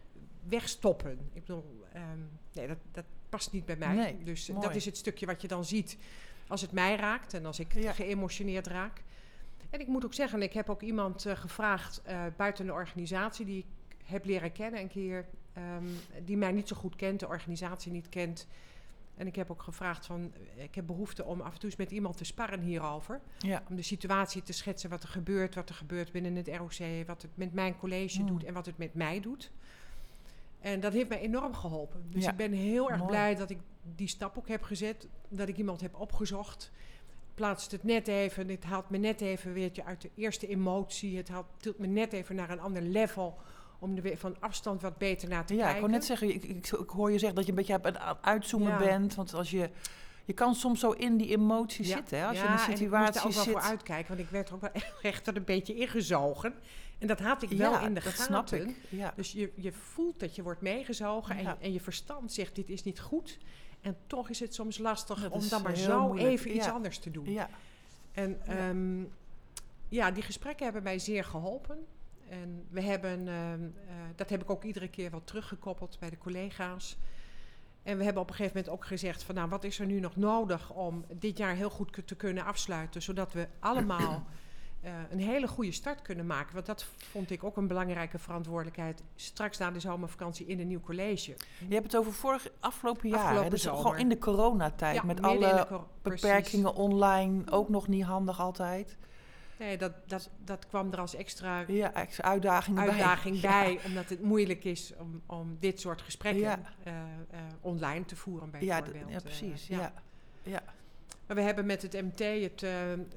wegstoppen. 0.48 1.18
Ik 1.32 1.40
bedoel, 1.44 1.84
ehm, 1.92 2.18
nee, 2.52 2.66
dat, 2.66 2.78
dat 2.92 3.04
past 3.28 3.52
niet 3.52 3.64
bij 3.64 3.76
mij. 3.76 3.94
Nee, 3.94 4.22
dus 4.22 4.48
mooi. 4.48 4.66
dat 4.66 4.74
is 4.74 4.84
het 4.84 4.96
stukje 4.96 5.26
wat 5.26 5.40
je 5.42 5.48
dan 5.48 5.64
ziet 5.64 5.98
als 6.46 6.60
het 6.60 6.72
mij 6.72 6.96
raakt 6.96 7.34
en 7.34 7.46
als 7.46 7.58
ik 7.58 7.72
Ja. 7.72 7.92
geëmotioneerd 7.92 8.66
raak. 8.66 9.02
En 9.70 9.80
ik 9.80 9.86
moet 9.86 10.04
ook 10.04 10.14
zeggen, 10.14 10.42
ik 10.42 10.52
heb 10.52 10.70
ook 10.70 10.82
iemand 10.82 11.26
eh, 11.26 11.36
gevraagd 11.36 12.02
eh, 12.02 12.22
buiten 12.36 12.66
de 12.66 12.72
organisatie 12.72 13.44
die 13.44 13.58
ik 13.58 13.96
heb 14.04 14.24
leren 14.24 14.52
kennen 14.52 14.80
een 14.80 14.88
keer, 14.88 15.26
ehm, 15.52 15.84
die 16.24 16.36
mij 16.36 16.52
niet 16.52 16.68
zo 16.68 16.76
goed 16.76 16.96
kent, 16.96 17.20
de 17.20 17.28
organisatie 17.28 17.92
niet 17.92 18.08
kent. 18.08 18.46
En 19.16 19.26
ik 19.26 19.36
heb 19.36 19.50
ook 19.50 19.62
gevraagd 19.62 20.06
van, 20.06 20.32
eh, 20.56 20.62
ik 20.64 20.74
heb 20.74 20.86
behoefte 20.86 21.24
om 21.24 21.40
af 21.40 21.52
en 21.52 21.58
toe 21.60 21.68
eens 21.68 21.78
met 21.78 21.90
iemand 21.90 22.16
te 22.16 22.24
sparren 22.24 22.60
hierover. 22.60 23.20
ja. 23.38 23.62
Om 23.68 23.76
de 23.76 23.82
situatie 23.82 24.42
te 24.42 24.52
schetsen, 24.52 24.90
wat 24.90 25.02
er 25.02 25.08
gebeurt, 25.08 25.54
wat 25.54 25.68
er 25.68 25.74
gebeurt 25.74 26.12
binnen 26.12 26.34
het 26.36 26.48
ROC, 26.48 27.06
wat 27.06 27.22
het 27.22 27.30
met 27.34 27.52
mijn 27.52 27.76
college 27.76 28.16
Hmm. 28.18 28.26
doet 28.26 28.44
en 28.44 28.54
wat 28.54 28.66
het 28.66 28.78
met 28.78 28.94
mij 28.94 29.20
doet. 29.20 29.50
En 30.60 30.80
dat 30.80 30.92
heeft 30.92 31.08
mij 31.08 31.20
enorm 31.20 31.54
geholpen. 31.54 32.04
Dus 32.10 32.24
Ja, 32.24 32.30
ik 32.30 32.36
ben 32.36 32.52
heel 32.52 32.88
erg 32.90 32.98
mooi. 32.98 33.10
blij 33.10 33.34
dat 33.34 33.50
ik 33.50 33.58
die 33.96 34.08
stap 34.08 34.38
ook 34.38 34.48
heb 34.48 34.62
gezet. 34.62 35.08
Dat 35.28 35.48
ik 35.48 35.56
iemand 35.56 35.80
heb 35.80 35.94
opgezocht. 36.00 36.70
Plaatst 37.34 37.70
het 37.70 37.82
net 37.82 38.08
even. 38.08 38.48
Het 38.48 38.64
haalt 38.64 38.90
me 38.90 38.98
net 38.98 39.20
even 39.20 39.52
weer 39.52 39.70
uit 39.84 40.00
de 40.00 40.10
eerste 40.14 40.46
emotie. 40.48 41.16
Het 41.16 41.28
haalt, 41.28 41.46
tilt 41.56 41.78
me 41.78 41.86
net 41.86 42.12
even 42.12 42.34
naar 42.36 42.50
een 42.50 42.60
ander 42.60 42.82
level. 42.82 43.38
Om 43.78 43.96
er 43.96 44.02
weer 44.02 44.16
van 44.18 44.36
afstand 44.40 44.82
wat 44.82 44.98
beter 44.98 45.28
naar 45.28 45.46
te 45.46 45.54
ja, 45.54 45.58
kijken. 45.60 45.74
ik 45.76 45.80
wou 45.80 45.92
net 45.92 46.04
zeggen, 46.04 46.28
ik, 46.34 46.44
ik, 46.44 46.66
ik 46.72 46.88
hoor 46.90 47.10
je 47.12 47.18
zeggen 47.18 47.36
dat 47.36 47.44
je 47.44 47.50
een 47.50 47.56
beetje 47.56 47.74
aan 47.82 47.82
het 47.84 48.16
uitzoomen 48.20 48.68
Ja. 48.68 48.78
bent. 48.78 49.14
Want 49.14 49.34
als 49.34 49.50
je, 49.50 49.70
je 50.24 50.32
kan 50.32 50.54
soms 50.54 50.80
zo 50.80 50.90
in 50.90 51.16
die 51.16 51.28
emotie 51.28 51.86
Ja. 51.86 51.96
zitten. 51.96 52.18
Hè? 52.18 52.26
Als 52.26 52.36
Ja, 52.36 52.42
je 52.42 52.48
in 52.48 52.54
een 52.54 52.64
en 52.64 52.70
ik 52.70 52.76
situatie 52.76 52.98
moest 53.12 53.16
er 53.24 53.26
ook 53.26 53.34
wel 53.34 53.44
zit. 53.44 53.52
voor 53.52 53.62
uitkijken, 53.70 54.08
want 54.08 54.20
ik 54.20 54.28
werd 54.30 54.48
er 54.48 54.54
ook 54.54 54.60
wel 54.60 54.70
echt 55.12 55.26
er 55.26 55.36
een 55.36 55.44
beetje 55.44 55.74
ingezogen. 55.74 56.54
En 56.98 57.06
dat 57.06 57.20
had 57.20 57.42
ik 57.42 57.48
wel 57.50 57.72
ja, 57.72 57.80
in 57.80 57.94
de 57.94 58.00
dat 58.00 58.12
gaten. 58.12 58.24
snap 58.24 58.50
ik. 58.68 58.76
Ja. 58.88 59.12
Dus 59.16 59.32
je, 59.32 59.52
je 59.54 59.72
voelt 59.72 60.20
dat 60.20 60.34
je 60.34 60.42
wordt 60.42 60.60
meegezogen 60.60 61.36
Ja. 61.42 61.50
en, 61.50 61.56
en 61.60 61.72
je 61.72 61.80
verstand 61.80 62.32
zegt 62.32 62.54
dit 62.54 62.68
is 62.70 62.82
niet 62.82 63.00
goed. 63.00 63.38
En 63.80 63.96
toch 64.06 64.28
is 64.28 64.40
het 64.40 64.54
soms 64.54 64.78
lastig 64.78 65.20
Dat 65.22 65.32
om 65.32 65.48
dan 65.48 65.62
maar 65.62 65.76
zo 65.76 66.06
moeilijk. 66.06 66.28
even 66.28 66.56
iets 66.56 66.66
Ja. 66.66 66.72
anders 66.72 66.98
te 66.98 67.10
doen. 67.10 67.30
ja. 67.30 67.48
En 68.12 68.40
Ja. 68.46 68.52
ehm, 68.68 69.02
ja, 69.88 70.10
die 70.10 70.22
gesprekken 70.22 70.64
hebben 70.64 70.82
mij 70.82 70.98
zeer 70.98 71.24
geholpen. 71.24 71.86
En 72.42 72.66
we 72.70 72.80
hebben, 72.80 73.28
ehm, 73.28 73.62
eh, 73.64 73.94
dat 74.16 74.30
heb 74.30 74.42
ik 74.42 74.50
ook 74.50 74.64
iedere 74.64 74.88
keer 74.88 75.10
wel 75.10 75.24
teruggekoppeld 75.24 75.96
bij 75.98 76.10
de 76.10 76.18
collega's. 76.18 76.96
En 77.82 77.98
we 77.98 78.04
hebben 78.04 78.22
op 78.22 78.28
een 78.28 78.34
gegeven 78.34 78.56
moment 78.56 78.74
ook 78.74 78.86
gezegd 78.86 79.22
van 79.22 79.34
nou, 79.34 79.48
wat 79.48 79.64
is 79.64 79.78
er 79.78 79.86
nu 79.86 80.00
nog 80.00 80.16
nodig 80.16 80.70
om 80.70 81.04
dit 81.12 81.38
jaar 81.38 81.54
heel 81.54 81.70
goed 81.70 82.06
te 82.06 82.14
kunnen 82.14 82.44
afsluiten, 82.44 83.02
zodat 83.02 83.32
we 83.32 83.48
allemaal 83.58 84.26
eh, 84.80 84.92
een 85.10 85.18
hele 85.18 85.48
goede 85.48 85.72
start 85.72 86.02
kunnen 86.02 86.26
maken. 86.26 86.54
Want 86.54 86.66
dat 86.66 86.84
vond 86.84 87.30
ik 87.30 87.44
ook 87.44 87.56
een 87.56 87.66
belangrijke 87.66 88.18
verantwoordelijkheid. 88.18 89.02
Straks 89.14 89.58
na 89.58 89.70
de 89.70 89.80
zomervakantie 89.80 90.46
in 90.46 90.60
een 90.60 90.66
nieuw 90.66 90.80
college. 90.80 91.36
Je 91.68 91.74
hebt 91.74 91.86
het 91.86 91.96
over 91.96 92.12
vorig, 92.12 92.48
afgelopen 92.60 93.08
jaar. 93.08 93.18
Afgelopen 93.18 93.44
hè? 93.44 93.50
Dus 93.50 93.62
zomer. 93.62 93.80
gewoon 93.80 93.98
in 93.98 94.08
de 94.08 94.18
coronatijd. 94.18 94.96
Ja, 94.96 95.02
met 95.04 95.22
alle 95.22 95.66
beperkingen 96.02 96.74
online. 96.74 97.50
Ook 97.50 97.68
nog 97.68 97.88
niet 97.88 98.04
handig 98.04 98.40
altijd. 98.40 98.96
Nee, 99.58 99.76
dat, 99.76 99.92
dat, 100.06 100.30
dat 100.44 100.66
kwam 100.66 100.92
er 100.92 100.98
als 100.98 101.14
extra 101.14 101.64
Ja, 101.66 101.92
extra 101.94 102.28
uitdagingen 102.28 102.80
bij. 102.84 102.88
uitdaging 102.94 103.40
Ja. 103.40 103.62
bij. 103.62 103.78
Omdat 103.84 104.08
het 104.08 104.22
moeilijk 104.22 104.64
is 104.64 104.92
om, 104.98 105.22
om 105.26 105.56
dit 105.60 105.80
soort 105.80 106.02
gesprekken 106.02 106.42
Ja. 106.42 106.60
eh, 106.82 106.92
eh, 107.30 107.40
online 107.60 108.04
te 108.04 108.16
voeren 108.16 108.50
bijvoorbeeld. 108.50 109.08
ja, 109.08 109.16
Eh, 109.16 109.22
precies. 109.22 109.66
ja. 109.66 109.92
ja. 110.42 110.62
Maar 111.26 111.36
we 111.36 111.42
hebben 111.42 111.66
met 111.66 111.82
het 111.82 111.92
MT 111.92 112.18
het 112.18 112.66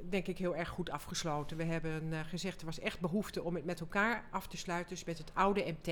denk 0.10 0.28
ik 0.28 0.38
heel 0.38 0.56
erg 0.56 0.70
goed 0.70 0.90
afgesloten. 0.90 1.58
We 1.58 1.64
hebben 1.64 2.14
eh, 2.14 2.20
gezegd 2.28 2.60
er 2.60 2.66
was 2.66 2.80
echt 2.80 3.00
behoefte 3.00 3.44
om 3.44 3.56
het 3.56 3.66
met 3.66 3.80
elkaar 3.80 4.24
af 4.32 4.48
te 4.48 4.58
sluiten. 4.58 4.90
Dus 4.96 5.04
met 5.04 5.18
het 5.18 5.32
oude 5.34 5.66
MT. 5.82 5.88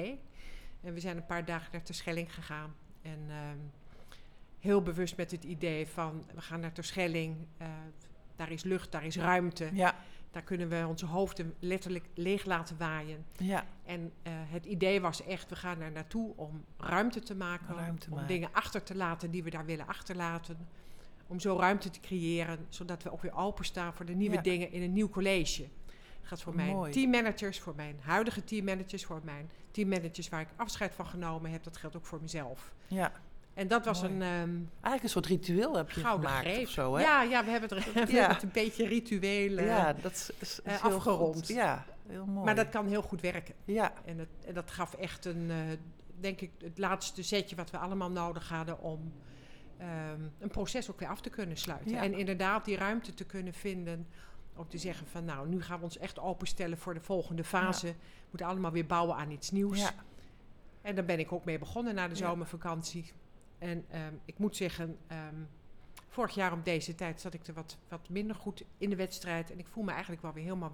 En 0.82 0.94
we 0.94 1.00
zijn 1.00 1.18
een 1.18 1.26
paar 1.26 1.46
dagen 1.46 1.70
naar 1.72 1.84
Terschelling 1.84 2.34
gegaan. 2.34 2.76
En 3.02 3.20
ehm, 3.30 3.58
heel 4.60 4.82
bewust 4.82 5.18
met 5.18 5.32
het 5.32 5.44
idee 5.44 5.88
van 5.88 6.26
we 6.34 6.42
gaan 6.42 6.60
naar 6.60 6.72
Terschelling. 6.72 7.36
daar 8.36 8.52
is 8.52 8.64
lucht, 8.64 8.92
daar 8.92 9.06
is 9.06 9.18
ruimte. 9.18 9.70
Ja. 9.74 9.96
Daar 10.36 10.44
kunnen 10.44 10.70
we 10.70 10.86
onze 10.88 11.06
hoofden 11.06 11.54
letterlijk 11.60 12.06
leeg 12.14 12.46
laten 12.46 12.78
waaien. 12.78 13.26
ja. 13.38 13.66
En 13.86 14.12
eh, 14.24 14.32
het 14.36 14.66
idee 14.66 15.02
was 15.02 15.24
echt, 15.24 15.50
we 15.50 15.56
gaan 15.56 15.82
er 15.82 15.92
naartoe 15.92 16.34
om 16.36 16.64
ruimte 16.78 17.20
te 17.20 17.36
maken. 17.36 17.76
Ruimte 17.76 18.06
om 18.10 18.12
maken. 18.16 18.28
dingen 18.28 18.50
achter 18.52 18.84
te 18.84 18.96
laten 18.96 19.32
die 19.32 19.44
we 19.44 19.50
daar 19.50 19.66
willen 19.66 19.88
achterlaten. 19.88 20.68
Om 21.28 21.40
zo 21.40 21.58
ruimte 21.60 21.90
te 21.90 22.00
creëren, 22.00 22.66
zodat 22.70 23.04
we 23.04 23.12
ook 23.12 23.22
weer 23.22 23.36
openstaan 23.36 23.94
voor 23.94 24.06
de 24.06 24.14
nieuwe 24.14 24.36
Ja. 24.36 24.42
dingen 24.42 24.72
in 24.72 24.82
een 24.82 24.94
nieuw 24.94 25.10
college. 25.10 25.62
Dat 25.62 26.28
gaat 26.28 26.42
voor 26.42 26.56
mijn 26.56 26.72
Mooi. 26.76 26.92
teammanagers, 26.92 27.60
voor 27.60 27.76
mijn 27.76 27.96
huidige 28.02 28.44
teammanagers, 28.44 29.06
voor 29.06 29.22
mijn 29.24 29.50
teammanagers 29.72 30.30
waar 30.30 30.42
ik 30.42 30.48
afscheid 30.56 30.94
van 30.96 31.06
genomen 31.06 31.52
heb. 31.52 31.64
Dat 31.64 31.78
geldt 31.78 31.96
ook 31.96 32.06
voor 32.06 32.22
mezelf. 32.22 32.74
ja. 32.88 33.12
En 33.56 33.68
dat 33.68 33.86
was 33.86 34.02
Mooi. 34.02 34.14
een 34.14 34.22
ehm, 34.22 34.32
Eigenlijk 34.72 35.04
een 35.04 35.10
soort 35.10 35.26
ritueel 35.26 35.76
heb 35.76 35.92
je 35.92 36.00
gouden 36.02 36.28
gemaakt 36.30 36.48
greep. 36.48 36.64
of 36.64 36.70
zo, 36.70 36.96
hè? 36.96 37.02
Ja, 37.02 37.22
ja, 37.22 37.46
we 37.46 37.52
hebben 37.52 37.70
het, 37.78 37.86
we 37.94 38.00
hebben 38.00 38.16
Ja. 38.16 38.28
het 38.34 38.44
een 38.44 38.50
beetje 38.54 38.88
ritueel. 38.88 39.58
eh, 39.58 39.66
Ja, 39.66 39.94
dat 39.94 40.12
is, 40.12 40.30
is, 40.30 40.40
is 40.40 40.60
eh, 40.64 40.82
heel 40.82 40.92
afgerond. 40.96 41.36
goed. 41.36 41.48
Ja, 41.48 41.86
heel 42.08 42.26
mooi. 42.26 42.46
maar 42.46 42.56
dat 42.56 42.70
kan 42.70 42.88
heel 42.88 43.02
goed 43.02 43.22
werken. 43.22 43.56
Ja, 43.66 43.94
En, 44.06 44.18
het, 44.18 44.30
en 44.46 44.54
dat 44.54 44.72
gaf 44.72 44.94
echt 44.94 45.26
een, 45.26 45.50
eh, 45.52 45.58
denk 46.20 46.42
ik, 46.42 46.52
het 46.60 46.78
laatste 46.78 47.24
setje 47.24 47.56
wat 47.56 47.70
we 47.72 47.78
allemaal 47.78 48.12
nodig 48.12 48.50
hadden 48.50 48.80
om 48.80 49.14
ehm, 49.78 50.22
een 50.40 50.50
proces 50.50 50.92
ook 50.92 51.00
weer 51.00 51.10
af 51.10 51.22
te 51.22 51.30
kunnen 51.30 51.58
sluiten. 51.58 51.92
Ja. 51.92 52.04
En 52.04 52.14
inderdaad 52.14 52.66
die 52.66 52.78
ruimte 52.78 53.14
te 53.14 53.24
kunnen 53.26 53.54
vinden. 53.54 54.08
Ook 54.56 54.70
te 54.70 54.78
zeggen 54.78 55.08
van 55.08 55.26
nou, 55.26 55.48
nu 55.50 55.62
gaan 55.62 55.78
we 55.78 55.84
ons 55.84 55.98
echt 55.98 56.20
openstellen 56.20 56.78
voor 56.78 56.94
de 56.94 57.00
volgende 57.00 57.44
fase. 57.44 57.88
We 57.88 57.94
moeten 58.30 58.48
allemaal 58.48 58.72
weer 58.72 58.86
bouwen 58.86 59.16
aan 59.16 59.32
iets 59.32 59.52
nieuws. 59.52 59.80
ja. 59.80 59.92
En 60.82 60.96
daar 60.96 61.06
ben 61.06 61.20
ik 61.20 61.32
ook 61.32 61.46
mee 61.46 61.60
begonnen 61.60 61.96
na 61.96 62.08
de 62.08 62.16
Ja. 62.16 62.28
zomervakantie. 62.28 63.12
En 63.66 63.86
ehm, 63.90 64.14
ik 64.26 64.38
moet 64.38 64.56
zeggen, 64.56 64.98
ehm, 65.08 65.36
vorig 66.10 66.36
jaar 66.36 66.52
op 66.52 66.66
deze 66.66 66.96
tijd 66.96 67.22
zat 67.22 67.34
ik 67.34 67.48
er 67.48 67.54
wat, 67.54 67.78
wat 67.90 68.10
minder 68.10 68.36
goed 68.36 68.64
in 68.78 68.90
de 68.90 68.96
wedstrijd. 68.96 69.52
En 69.52 69.60
ik 69.60 69.68
voel 69.72 69.84
me 69.84 69.92
eigenlijk 69.92 70.22
wel 70.22 70.34
weer 70.34 70.44
helemaal 70.44 70.72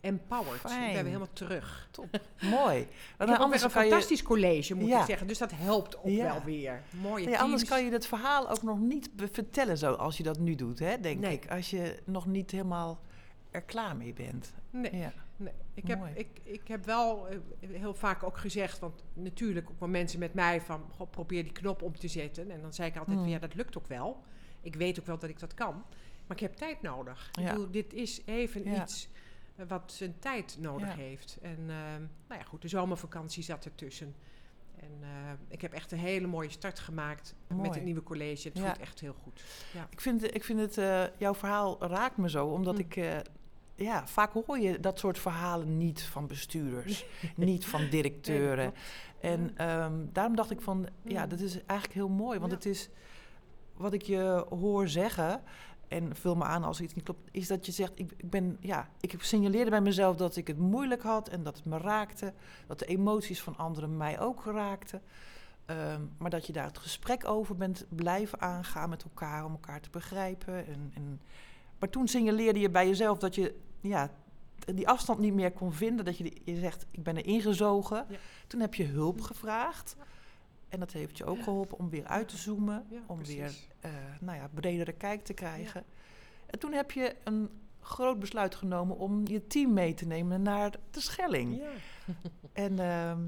empowered. 0.00 0.60
Fijn. 0.60 0.80
Ik 0.80 0.86
ben 0.86 0.94
weer 0.94 1.04
helemaal 1.04 1.32
terug. 1.32 1.88
mooi. 2.40 2.78
Ik 2.80 2.88
Want 3.18 3.30
ook 3.30 3.36
anders 3.38 3.62
weer 3.62 3.76
een 3.76 3.82
je, 3.84 3.88
fantastisch 3.90 4.22
college, 4.22 4.74
moet 4.74 4.88
Ja. 4.88 5.00
ik 5.00 5.06
zeggen. 5.06 5.26
Dus 5.26 5.38
dat 5.38 5.50
helpt 5.54 5.96
ook 5.96 6.06
Ja. 6.06 6.24
wel 6.24 6.42
weer. 6.44 6.82
Mooie 6.90 7.28
ja, 7.28 7.38
anders 7.38 7.64
kan 7.64 7.84
je 7.84 7.90
het 7.90 8.06
verhaal 8.06 8.50
ook 8.50 8.62
nog 8.62 8.78
niet 8.78 9.10
vertellen 9.16 9.78
zoals 9.78 10.16
je 10.16 10.22
dat 10.22 10.38
nu 10.38 10.54
doet, 10.54 10.78
hè, 10.78 11.00
denk 11.00 11.20
Nee. 11.20 11.32
ik. 11.32 11.50
Als 11.50 11.70
je 11.70 12.00
nog 12.04 12.26
niet 12.26 12.50
helemaal 12.50 13.00
er 13.54 13.62
klaar 13.62 13.96
mee 13.96 14.12
bent. 14.12 14.54
Nee, 14.70 14.96
Ja. 14.96 15.12
nee. 15.36 15.52
Ik, 15.74 15.86
heb, 15.86 16.06
ik, 16.14 16.40
ik 16.42 16.68
heb 16.68 16.84
wel 16.84 17.28
eh, 17.28 17.38
heel 17.60 17.94
vaak 17.94 18.22
ook 18.22 18.38
gezegd, 18.38 18.78
want 18.78 19.04
natuurlijk 19.12 19.70
ook 19.70 19.80
wel 19.80 19.88
mensen 19.88 20.18
met 20.18 20.34
mij 20.34 20.60
van, 20.60 20.84
goh, 20.90 21.10
probeer 21.10 21.42
die 21.42 21.52
knop 21.52 21.82
om 21.82 21.96
te 21.98 22.08
zetten. 22.08 22.50
En 22.50 22.60
dan 22.60 22.72
zei 22.72 22.88
ik 22.88 22.96
altijd, 22.96 23.16
Hmm. 23.16 23.24
van, 23.24 23.34
ja, 23.34 23.40
dat 23.40 23.54
lukt 23.54 23.78
ook 23.78 23.86
wel. 23.86 24.22
Ik 24.60 24.74
weet 24.76 25.00
ook 25.00 25.06
wel 25.06 25.18
dat 25.18 25.30
ik 25.30 25.38
dat 25.38 25.54
kan. 25.54 25.74
Maar 26.26 26.36
ik 26.36 26.40
heb 26.40 26.54
tijd 26.54 26.82
nodig. 26.82 27.28
Ik 27.32 27.38
Ja. 27.40 27.50
bedoel, 27.50 27.70
dit 27.70 27.92
is 27.92 28.22
even 28.26 28.64
Ja. 28.64 28.82
iets 28.82 29.08
eh, 29.56 29.66
wat 29.68 29.92
zijn 29.92 30.18
tijd 30.18 30.56
nodig 30.60 30.94
heeft. 30.94 31.38
En 31.42 31.56
ehm, 31.58 32.00
nou 32.28 32.40
ja, 32.40 32.42
goed, 32.42 32.62
de 32.62 32.68
zomervakantie 32.68 33.42
zat 33.42 33.64
ertussen. 33.64 34.14
En 34.76 34.90
eh, 35.00 35.08
ik 35.48 35.60
heb 35.60 35.72
echt 35.72 35.92
een 35.92 35.98
hele 35.98 36.26
mooie 36.26 36.50
start 36.50 36.78
gemaakt 36.78 37.34
met 37.46 37.74
het 37.74 37.84
nieuwe 37.84 38.02
college. 38.02 38.48
Het 38.48 38.58
Ja. 38.58 38.64
voelt 38.64 38.78
echt 38.78 39.00
heel 39.00 39.14
goed. 39.22 39.42
Ja. 39.74 39.86
Ik 39.90 40.00
vind, 40.00 40.34
ik 40.34 40.44
vind 40.44 40.60
het, 40.76 41.10
jouw 41.18 41.34
verhaal 41.34 41.76
raakt 41.86 42.16
me 42.16 42.30
zo, 42.30 42.46
omdat 42.46 42.74
Mm. 42.74 42.80
ik, 42.80 42.96
ja, 43.74 44.06
vaak 44.06 44.32
hoor 44.32 44.58
je 44.58 44.80
dat 44.80 44.98
soort 44.98 45.18
verhalen 45.18 45.76
niet 45.78 46.02
van 46.02 46.26
bestuurders, 46.26 47.04
niet 47.36 47.66
van 47.66 47.88
directeuren. 47.90 48.74
En 49.20 49.50
ehm, 49.56 49.92
daarom 50.12 50.36
dacht 50.36 50.50
ik 50.50 50.60
van, 50.60 50.86
ja, 51.02 51.22
Mm. 51.22 51.28
dat 51.28 51.40
is 51.40 51.52
eigenlijk 51.64 51.92
heel 51.98 52.08
mooi. 52.08 52.38
Want 52.38 52.50
Ja. 52.50 52.56
het 52.56 52.66
is, 52.66 52.88
wat 53.76 53.92
ik 53.92 54.02
je 54.02 54.46
hoor 54.48 54.88
zeggen, 54.88 55.42
en 55.88 56.16
vul 56.16 56.34
me 56.34 56.44
aan 56.44 56.64
als 56.64 56.80
iets 56.80 56.94
niet 56.94 57.04
klopt, 57.04 57.28
is 57.30 57.46
dat 57.48 57.66
je 57.66 57.72
zegt, 57.72 57.92
ik, 57.94 58.12
ik 58.16 58.30
ben, 58.30 58.56
ja, 58.60 58.88
ik 59.00 59.14
signaleerde 59.18 59.70
bij 59.70 59.80
mezelf 59.80 60.16
dat 60.16 60.36
ik 60.36 60.46
het 60.46 60.58
moeilijk 60.58 61.02
had 61.02 61.28
en 61.28 61.42
dat 61.42 61.56
het 61.56 61.64
me 61.64 61.78
raakte. 61.78 62.32
Dat 62.66 62.78
de 62.78 62.86
emoties 62.86 63.42
van 63.42 63.56
anderen 63.56 63.96
mij 63.96 64.20
ook 64.20 64.44
raakten. 64.44 65.02
Ehm, 65.66 66.00
maar 66.18 66.30
dat 66.30 66.46
je 66.46 66.52
daar 66.52 66.66
het 66.66 66.78
gesprek 66.78 67.24
over 67.28 67.56
bent 67.56 67.86
blijven 67.88 68.40
aangaan 68.40 68.88
met 68.88 69.02
elkaar, 69.02 69.44
om 69.44 69.52
elkaar 69.52 69.80
te 69.80 69.90
begrijpen. 69.90 70.66
En, 70.66 70.90
en, 70.94 71.20
maar 71.78 71.88
toen 71.88 72.08
signaleerde 72.08 72.60
je 72.60 72.70
bij 72.70 72.86
jezelf 72.86 73.18
dat 73.18 73.34
je 73.34 73.54
ja, 73.80 74.10
die 74.74 74.88
afstand 74.88 75.18
niet 75.18 75.34
meer 75.34 75.52
kon 75.52 75.72
vinden. 75.72 76.04
Dat 76.04 76.18
je, 76.18 76.32
je 76.44 76.58
zegt, 76.58 76.86
ik 76.90 77.02
ben 77.02 77.16
er 77.16 77.26
ingezogen. 77.26 78.06
Ja. 78.08 78.16
Toen 78.46 78.60
heb 78.60 78.74
je 78.74 78.84
hulp 78.84 79.20
gevraagd. 79.20 79.96
En 80.68 80.80
dat 80.80 80.92
heeft 80.92 81.18
je 81.18 81.24
ook 81.24 81.42
geholpen 81.42 81.78
om 81.78 81.90
weer 81.90 82.06
uit 82.06 82.28
te 82.28 82.36
zoomen. 82.36 82.86
Om 83.06 83.24
weer 83.24 83.54
eh 83.80 83.90
nou 84.20 84.38
ja, 84.38 84.48
bredere 84.54 84.92
kijk 84.92 85.24
te 85.24 85.32
krijgen. 85.32 85.84
En 86.46 86.58
toen 86.58 86.72
heb 86.72 86.90
je 86.90 87.16
een 87.24 87.48
groot 87.80 88.18
besluit 88.18 88.54
genomen 88.54 88.98
om 88.98 89.26
je 89.26 89.46
team 89.46 89.72
mee 89.72 89.94
te 89.94 90.06
nemen 90.06 90.42
naar 90.42 90.70
de 90.90 91.00
Schelling. 91.00 91.56
Ja. 91.56 91.70
En 92.52 92.78
ehm, 92.78 93.20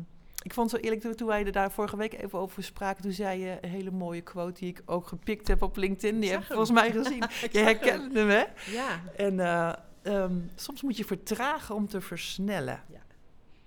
ik 0.46 0.54
vond 0.54 0.70
het 0.70 0.80
zo 0.80 0.86
eerlijk, 0.90 1.16
toen- 1.16 1.26
wij 1.28 1.44
er 1.44 1.52
daar 1.52 1.70
vorige 1.70 1.96
week 1.96 2.22
even 2.22 2.38
over 2.38 2.62
spraken, 2.62 3.02
toen 3.02 3.12
zei 3.12 3.40
je 3.40 3.58
een 3.60 3.70
hele 3.70 3.90
mooie 3.90 4.20
quote 4.20 4.60
die 4.60 4.68
ik 4.68 4.82
ook 4.84 5.06
gepikt 5.06 5.48
heb 5.48 5.62
op 5.62 5.76
LinkedIn. 5.76 6.20
Die 6.20 6.30
heb 6.30 6.40
je 6.40 6.46
volgens 6.46 6.70
mij 6.70 6.90
gezien. 6.92 7.22
Je 7.52 7.58
herkende 7.58 8.18
hem, 8.18 8.28
hè? 8.28 8.44
Ja, 8.72 9.00
En 9.16 9.40
eh, 9.40 9.72
ehm, 10.02 10.34
soms 10.54 10.82
moet 10.82 10.96
je 10.96 11.04
vertragen 11.04 11.74
om 11.74 11.88
te 11.88 12.00
versnellen. 12.00 12.82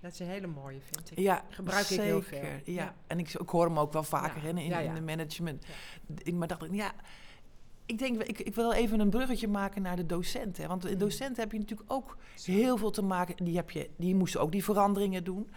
dat 0.00 0.12
is 0.12 0.18
een 0.18 0.26
hele 0.26 0.46
mooie, 0.46 0.78
vind 0.90 1.10
ik. 1.10 1.18
Ja, 1.18 1.44
Gebruik 1.48 1.88
ik 1.88 2.00
heel 2.00 2.22
veel. 2.22 2.38
Ja. 2.42 2.60
Ja. 2.64 2.94
En 3.06 3.18
ik, 3.18 3.32
ik 3.32 3.48
hoor 3.48 3.64
hem 3.64 3.78
ook 3.78 3.92
wel 3.92 4.02
vaker 4.02 4.42
Ja. 4.42 4.48
in, 4.48 4.56
Ja, 4.58 4.78
ja. 4.78 4.88
in 4.88 4.94
de 4.94 5.00
management. 5.02 5.66
Ja. 5.66 6.14
Ik, 6.22 6.34
maar 6.34 6.48
dacht 6.48 6.62
ik, 6.64 6.74
ja, 6.74 6.92
ik 7.86 7.98
denk, 7.98 8.22
ik, 8.22 8.38
ik 8.38 8.54
wil 8.54 8.72
even 8.72 9.00
een 9.00 9.10
bruggetje 9.10 9.48
maken 9.48 9.82
naar 9.82 9.96
de 9.96 10.06
docenten. 10.06 10.68
Want 10.68 10.84
in 10.86 10.92
Mm. 10.92 10.98
docenten 10.98 11.42
heb 11.42 11.52
je 11.52 11.58
natuurlijk 11.58 11.92
ook 11.92 12.16
heel 12.44 12.76
veel 12.76 12.90
te 12.90 13.02
maken. 13.02 13.44
Die, 13.44 13.56
heb 13.56 13.70
je, 13.70 13.90
die 13.96 14.14
moesten 14.14 14.40
ook 14.40 14.52
die 14.52 14.64
veranderingen 14.64 15.24
doen. 15.24 15.50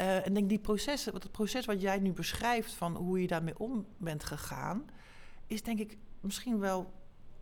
Eh, 0.00 0.26
en 0.26 0.34
denk 0.34 0.48
die 0.48 0.58
processen, 0.58 1.12
wat 1.12 1.22
het 1.22 1.32
proces 1.32 1.64
wat 1.66 1.80
jij 1.80 1.98
nu 1.98 2.12
beschrijft 2.12 2.72
van 2.72 2.96
hoe 2.96 3.20
je 3.20 3.26
daarmee 3.26 3.58
om 3.58 3.86
bent 3.96 4.24
gegaan, 4.24 4.84
is 5.46 5.62
denk 5.62 5.78
ik 5.78 5.98
misschien 6.20 6.58
wel 6.58 6.92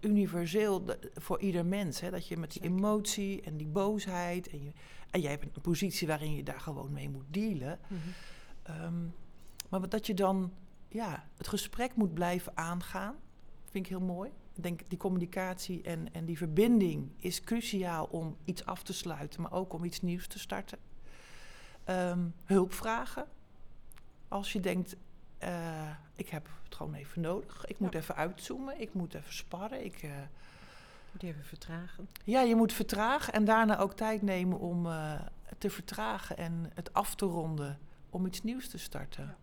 universeel 0.00 0.84
voor 1.14 1.40
ieder 1.40 1.66
mens. 1.66 2.00
Hè? 2.00 2.10
Dat 2.10 2.28
je 2.28 2.36
met 2.36 2.52
die 2.52 2.62
Zeker. 2.62 2.76
emotie 2.76 3.42
en 3.42 3.56
die 3.56 3.66
boosheid 3.66 4.48
en, 4.48 4.64
je, 4.64 4.72
en 5.10 5.20
jij 5.20 5.30
hebt 5.30 5.44
een 5.44 5.62
positie 5.62 6.06
waarin 6.06 6.34
je 6.34 6.42
daar 6.42 6.60
gewoon 6.60 6.92
mee 6.92 7.08
moet 7.08 7.24
dealen. 7.28 7.78
Mhm. 7.86 8.00
Ehm, 8.62 9.06
maar 9.68 9.88
dat 9.88 10.06
je 10.06 10.14
dan 10.14 10.52
ja, 10.88 11.28
het 11.36 11.48
gesprek 11.48 11.94
moet 11.94 12.14
blijven 12.14 12.56
aangaan, 12.56 13.14
vind 13.70 13.84
ik 13.84 13.90
heel 13.90 14.06
mooi. 14.06 14.30
Ik 14.54 14.62
denk 14.62 14.80
die 14.88 14.98
communicatie 14.98 15.82
en, 15.82 16.12
en 16.12 16.24
die 16.24 16.36
verbinding 16.36 17.10
is 17.16 17.40
cruciaal 17.40 18.04
om 18.04 18.36
iets 18.44 18.64
af 18.64 18.82
te 18.82 18.92
sluiten, 18.92 19.42
maar 19.42 19.52
ook 19.52 19.72
om 19.72 19.84
iets 19.84 20.00
nieuws 20.00 20.26
te 20.26 20.38
starten. 20.38 20.87
Ehm, 21.88 22.20
hulp 22.44 22.72
vragen. 22.72 23.26
Als 24.28 24.52
je 24.52 24.60
denkt, 24.60 24.96
eh, 25.38 25.90
ik 26.14 26.28
heb 26.28 26.48
het 26.64 26.74
gewoon 26.74 26.94
even 26.94 27.20
nodig. 27.20 27.66
Ik 27.66 27.78
moet 27.78 27.92
Ja. 27.92 27.98
even 27.98 28.16
uitzoomen, 28.16 28.80
ik 28.80 28.94
moet 28.94 29.14
even 29.14 29.32
sparren. 29.32 29.84
Ik, 29.84 30.02
eh, 30.02 30.10
Moet 31.12 31.22
even 31.22 31.44
vertragen. 31.44 32.08
ja, 32.24 32.40
je 32.40 32.54
moet 32.54 32.72
vertragen 32.72 33.32
en 33.32 33.44
daarna 33.44 33.78
ook 33.78 33.92
tijd 33.92 34.22
nemen 34.22 34.58
om 34.58 34.86
eh, 34.86 35.20
te 35.58 35.70
vertragen 35.70 36.36
en 36.36 36.70
het 36.74 36.92
af 36.92 37.14
te 37.14 37.24
ronden 37.26 37.78
om 38.10 38.26
iets 38.26 38.42
nieuws 38.42 38.68
te 38.68 38.78
starten. 38.78 39.24
Ja. 39.24 39.36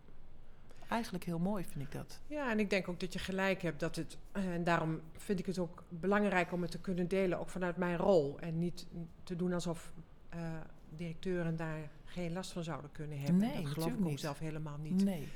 Eigenlijk 0.87 1.23
heel 1.23 1.39
mooi 1.39 1.63
vind 1.63 1.85
ik 1.85 1.91
dat. 1.91 2.19
Ja, 2.27 2.49
en 2.51 2.59
ik 2.59 2.69
denk 2.69 2.87
ook 2.87 2.99
dat 2.99 3.13
je 3.13 3.19
gelijk 3.19 3.61
hebt 3.61 3.79
dat 3.79 3.95
het, 3.95 4.17
en 4.31 4.63
daarom 4.63 5.01
vind 5.17 5.39
ik 5.39 5.45
het 5.45 5.59
ook 5.59 5.83
belangrijk 5.89 6.51
om 6.51 6.61
het 6.61 6.71
te 6.71 6.79
kunnen 6.79 7.07
delen, 7.07 7.39
ook 7.39 7.49
vanuit 7.49 7.77
mijn 7.77 7.97
rol. 7.97 8.39
En 8.39 8.59
niet 8.59 8.85
te 9.23 9.35
doen 9.35 9.53
alsof 9.53 9.91
directeuren 10.97 11.55
daar 11.55 11.89
geen 12.05 12.33
last 12.33 12.51
van 12.51 12.63
zouden 12.63 12.91
kunnen 12.91 13.17
hebben. 13.19 13.37
Nee, 13.37 13.63
dat 13.63 13.71
geloof 13.71 13.91
ik 13.91 14.05
ook 14.05 14.19
zelf 14.19 14.39
helemaal 14.39 14.77
niet. 14.81 15.03
Nee. 15.03 15.27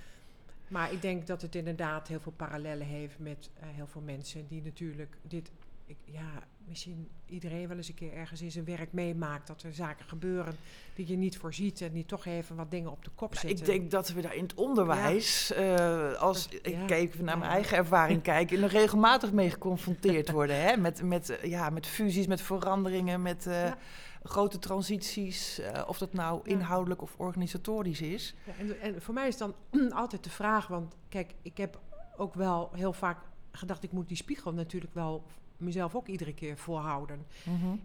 Maar 0.68 0.92
ik 0.94 1.02
denk 1.02 1.28
dat 1.28 1.42
het 1.42 1.56
inderdaad 1.56 2.08
heel 2.08 2.20
veel 2.20 2.32
parallellen 2.36 2.88
heeft 2.88 3.20
met 3.20 3.50
eh, 3.60 3.68
heel 3.72 3.88
veel 3.88 4.02
mensen 4.02 4.48
die 4.48 4.62
natuurlijk 4.64 5.18
dit. 5.22 5.52
Ik, 5.86 5.98
ja, 6.06 6.44
misschien 6.68 7.10
iedereen 7.26 7.68
wel 7.68 7.78
eens 7.78 7.88
een 7.88 7.94
keer 7.94 8.14
ergens 8.14 8.42
in 8.42 8.52
zijn 8.52 8.66
werk 8.66 8.92
meemaakt. 8.94 9.48
Dat 9.48 9.64
er 9.64 9.74
zaken 9.74 10.06
gebeuren 10.06 10.56
die 10.96 11.08
je 11.08 11.16
niet 11.18 11.38
voorziet 11.38 11.82
en 11.82 11.92
die 11.92 12.06
toch 12.06 12.26
even 12.26 12.56
wat 12.56 12.72
dingen 12.72 12.92
op 12.92 13.04
de 13.04 13.10
kop 13.16 13.34
Ja, 13.34 13.40
zetten. 13.40 13.60
ik 13.60 13.66
denk 13.66 13.92
dat 13.92 14.10
we 14.10 14.22
daar 14.22 14.36
in 14.36 14.44
het 14.44 14.54
onderwijs, 14.54 15.52
eh, 15.54 16.14
als 16.14 16.50
Dat- 16.50 16.60
ik 16.66 16.68
ja. 16.74 16.86
kijk 16.86 17.20
naar 17.20 17.38
mijn 17.38 17.52
eigen 17.52 17.78
ervaring 17.78 18.22
kijk, 18.32 18.52
er 18.52 18.68
regelmatig 18.68 19.32
mee 19.32 19.50
geconfronteerd 19.50 20.32
worden. 20.32 20.62
Hè? 20.62 20.78
Met, 20.78 21.04
met, 21.04 21.40
ja, 21.44 21.70
met 21.70 21.88
fusies, 21.88 22.28
met 22.28 22.42
veranderingen, 22.42 23.22
met 23.22 23.48
eh, 23.48 23.64
Ja. 23.66 23.78
Grote 24.24 24.60
transities. 24.60 25.60
eh, 25.60 25.84
of 25.88 25.98
dat 25.98 26.14
nou 26.14 26.40
Ja. 26.44 26.52
inhoudelijk 26.56 27.02
of 27.02 27.14
organisatorisch 27.18 28.02
is. 28.02 28.36
Ja, 28.46 28.54
en, 28.60 28.82
en 28.82 29.02
voor 29.02 29.14
mij 29.14 29.28
is 29.28 29.38
dan 29.38 29.54
altijd 29.94 30.24
de 30.24 30.30
vraag, 30.30 30.68
want 30.68 30.96
kijk, 31.10 31.34
ik 31.42 31.58
heb 31.58 31.80
ook 32.18 32.34
wel 32.34 32.70
heel 32.74 32.94
vaak 32.94 33.18
gedacht, 33.52 33.84
ik 33.84 33.92
moet 33.92 34.08
die 34.08 34.18
spiegel 34.18 34.54
natuurlijk 34.54 34.94
wel 34.94 35.24
mezelf 35.58 35.96
ook 35.96 36.08
iedere 36.08 36.34
keer 36.34 36.58
voorhouden. 36.58 37.26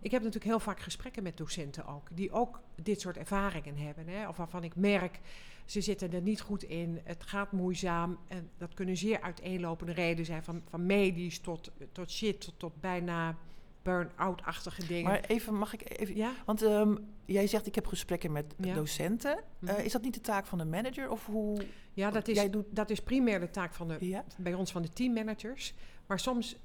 Ik 0.00 0.11
heb 0.11 0.21
natuurlijk 0.21 0.50
heel 0.50 0.61
vaak 0.61 0.81
gesprekken 0.81 1.23
met 1.23 1.37
docenten 1.37 1.87
ook, 1.87 2.09
die 2.12 2.33
ook 2.33 2.61
dit 2.83 3.00
soort 3.00 3.17
ervaringen 3.17 3.76
hebben. 3.76 4.09
Hè, 4.09 4.29
of 4.29 4.37
waarvan 4.37 4.64
ik 4.64 4.76
merk, 4.76 5.21
ze 5.64 5.81
zitten 5.81 6.12
er 6.12 6.21
niet 6.23 6.41
goed 6.41 6.62
in, 6.62 7.00
het 7.05 7.23
gaat 7.23 7.53
moeizaam. 7.53 8.19
En 8.29 8.50
dat 8.59 8.75
kunnen 8.75 8.97
zeer 8.97 9.21
uiteenlopende 9.21 9.93
redenen 9.93 10.25
zijn, 10.25 10.45
van, 10.45 10.62
van 10.69 10.87
medisch 10.87 11.38
tot, 11.38 11.71
tot 11.93 12.11
shit, 12.11 12.41
tot, 12.41 12.55
tot 12.57 12.81
bijna 12.81 13.37
burn-out-achtige 13.85 14.87
dingen. 14.87 15.05
Maar 15.11 15.21
even, 15.26 15.55
mag 15.55 15.73
ik 15.73 15.99
even... 16.00 16.17
ja? 16.17 16.33
Want 16.45 16.62
ehm, 16.62 16.95
jij 17.25 17.47
zegt, 17.47 17.67
ik 17.67 17.75
heb 17.75 17.87
gesprekken 17.87 18.33
met 18.33 18.55
Ja. 18.59 18.75
docenten. 18.75 19.38
Mhm. 19.59 19.73
Eh, 19.75 19.85
is 19.85 19.93
dat 19.93 20.03
niet 20.03 20.14
de 20.14 20.21
taak 20.21 20.47
van 20.47 20.59
de 20.59 20.64
manager? 20.64 21.11
Of 21.11 21.26
hoe... 21.26 21.67
ja, 21.93 22.11
dat 22.11 22.29
is, 22.29 22.37
jij 22.37 22.50
doet- 22.50 22.67
dat 22.76 22.91
is 22.91 23.00
primair 23.00 23.41
de 23.41 23.50
taak 23.50 23.75
van 23.75 23.88
de, 23.88 23.97
Ja? 24.00 24.25
bij 24.37 24.55
ons 24.55 24.73
van 24.73 24.83
de 24.83 24.88
teammanagers. 24.88 25.75
Maar 26.07 26.21
soms 26.21 26.57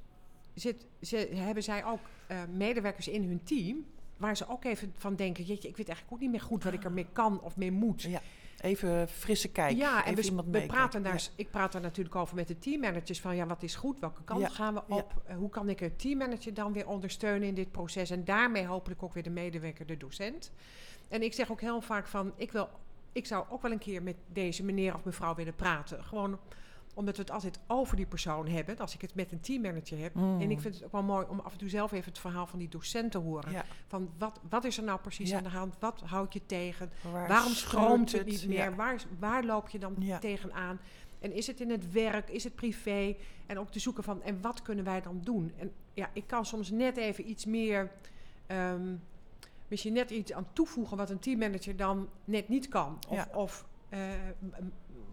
zit, 0.54 0.86
ze, 1.02 1.30
hebben 1.34 1.64
zij 1.64 1.86
ook 1.86 2.00
eh, 2.28 2.38
medewerkers 2.54 3.08
in 3.08 3.24
hun 3.24 3.44
team... 3.44 3.86
waar 4.18 4.38
ze 4.38 4.48
ook 4.48 4.64
even 4.66 4.94
van 4.98 5.16
denken... 5.16 5.44
jeetje, 5.44 5.68
ik 5.68 5.78
weet 5.78 5.88
eigenlijk 5.88 6.16
ook 6.18 6.22
niet 6.22 6.32
meer 6.32 6.48
goed 6.48 6.64
wat 6.64 6.74
ik 6.74 6.84
ermee 6.84 7.08
kan 7.14 7.42
of 7.42 7.56
mee 7.58 7.72
moet. 7.72 8.02
Ja, 8.02 8.22
Even 8.62 9.08
frisse 9.08 9.48
kijk. 9.51 9.78
ja, 9.78 10.06
en 10.06 10.16
we, 10.16 10.44
we 10.51 10.66
praten 10.66 11.04
daar, 11.04 11.13
Ja. 11.13 11.20
ik 11.36 11.51
praat 11.51 11.72
daar 11.72 11.82
natuurlijk 11.82 12.16
over 12.16 12.36
met 12.36 12.48
de 12.48 12.60
teammanagers... 12.60 13.22
van 13.22 13.36
ja, 13.36 13.46
wat 13.46 13.63
is 13.63 13.75
goed, 13.75 14.00
welke 14.00 14.24
kant 14.24 14.42
Ja, 14.42 14.48
gaan 14.50 14.74
we 14.74 14.82
op... 14.88 15.22
eh, 15.25 15.36
hoe 15.36 15.50
kan 15.50 15.70
ik 15.70 15.82
een 15.82 15.96
teammanager 15.96 16.54
dan 16.54 16.74
weer 16.74 16.88
ondersteunen 16.88 17.48
in 17.48 17.54
dit 17.56 17.72
proces... 17.72 18.10
en 18.10 18.24
daarmee 18.24 18.66
hopelijk 18.66 19.04
ook 19.04 19.13
weer 19.13 19.24
de 19.24 19.30
medewerker, 19.30 19.86
de 19.86 19.98
docent. 19.98 20.51
En 21.08 21.22
ik 21.22 21.34
zeg 21.34 21.51
ook 21.51 21.62
heel 21.62 21.82
vaak 21.82 22.08
van... 22.08 22.34
ik, 22.36 22.51
wil, 22.51 22.70
ik 23.12 23.25
zou 23.25 23.46
ook 23.50 23.62
wel 23.62 23.72
een 23.72 23.78
keer 23.80 24.04
met 24.04 24.16
deze 24.28 24.63
meneer 24.63 24.94
of 24.94 25.04
mevrouw 25.04 25.36
willen 25.36 25.56
praten. 25.56 26.04
Gewoon 26.04 26.39
omdat 27.00 27.15
we 27.15 27.22
het 27.22 27.32
altijd 27.32 27.60
over 27.68 27.96
die 27.96 28.06
persoon 28.06 28.48
hebben. 28.48 28.77
Als 28.77 28.94
ik 28.94 29.01
het 29.01 29.15
met 29.15 29.32
een 29.32 29.39
teammanager 29.39 30.00
heb. 30.00 30.13
Mm. 30.13 30.41
En 30.41 30.51
ik 30.51 30.60
vind 30.60 30.74
het 30.74 30.84
ook 30.84 30.91
wel 30.91 31.03
mooi 31.03 31.25
om 31.29 31.39
af 31.39 31.51
en 31.51 31.58
toe 31.58 31.70
zelf 31.70 31.91
even 31.91 32.06
het 32.10 32.20
verhaal 32.20 32.48
van 32.48 32.60
die 32.60 32.68
docent 32.70 33.12
te 33.12 33.18
horen. 33.18 33.51
Ja. 33.51 33.65
Van 33.88 34.10
wat, 34.18 34.39
wat 34.50 34.63
is 34.63 34.77
er 34.77 34.84
nou 34.84 35.00
precies 35.00 35.29
Ja. 35.29 35.38
aan 35.38 35.44
de 35.44 35.50
hand? 35.50 35.75
Wat 35.79 36.01
houdt 36.06 36.34
je 36.34 36.46
tegen? 36.46 36.91
Waar 37.12 37.27
Waarom 37.27 37.53
stroomt 37.53 38.12
het 38.12 38.25
niet 38.25 38.41
Ja. 38.41 38.48
meer? 38.48 38.75
Waar, 38.75 39.01
waar 39.20 39.44
loop 39.44 39.70
je 39.70 39.79
dan 39.79 39.96
tegenaan? 40.20 40.79
En 41.20 41.34
is 41.34 41.48
het 41.48 41.60
in 41.60 41.70
het 41.70 41.91
werk? 41.91 42.29
Is 42.29 42.44
het 42.44 42.56
privé? 42.56 43.15
En 43.46 43.60
ook 43.60 43.72
te 43.72 43.79
zoeken 43.79 44.03
van, 44.03 44.22
en 44.24 44.41
wat 44.41 44.62
kunnen 44.62 44.86
wij 44.86 45.01
dan 45.01 45.20
doen? 45.24 45.53
En 45.58 45.72
ja, 45.94 46.10
ik 46.13 46.27
kan 46.27 46.46
soms 46.46 46.70
net 46.70 46.98
even 46.98 47.29
iets 47.29 47.46
meer, 47.46 47.91
ehm, 48.48 48.96
misschien 49.68 49.94
net 49.94 50.10
iets 50.12 50.34
aan 50.34 50.48
toevoegen 50.53 50.98
wat 50.98 51.10
een 51.10 51.20
teammanager 51.20 51.75
dan 51.75 52.10
net 52.25 52.50
niet 52.50 52.68
kan. 52.68 53.00
Of, 53.10 53.27
of 53.34 53.65
eh, 53.89 54.00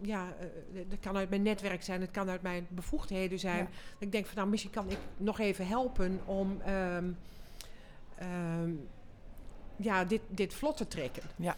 ja, 0.01 0.33
eh, 0.39 0.45
dat 0.89 0.99
kan 0.99 1.17
uit 1.17 1.29
mijn 1.29 1.41
netwerk 1.41 1.83
zijn, 1.83 2.01
het 2.01 2.11
kan 2.11 2.29
uit 2.29 2.41
mijn 2.41 2.67
bevoegdheden 2.69 3.39
zijn. 3.39 3.57
Ja. 3.57 3.67
Ik 3.99 4.11
denk 4.11 4.25
van, 4.25 4.35
nou, 4.35 4.49
misschien 4.49 4.71
kan 4.71 4.89
ik 4.89 4.97
nog 5.17 5.39
even 5.39 5.67
helpen 5.67 6.19
om 6.25 6.61
ehm, 6.61 7.11
ehm, 8.17 8.71
ja, 9.75 10.05
dit, 10.05 10.21
dit 10.27 10.53
vlot 10.53 10.77
te 10.77 10.87
trekken. 10.87 11.23
Ja. 11.35 11.55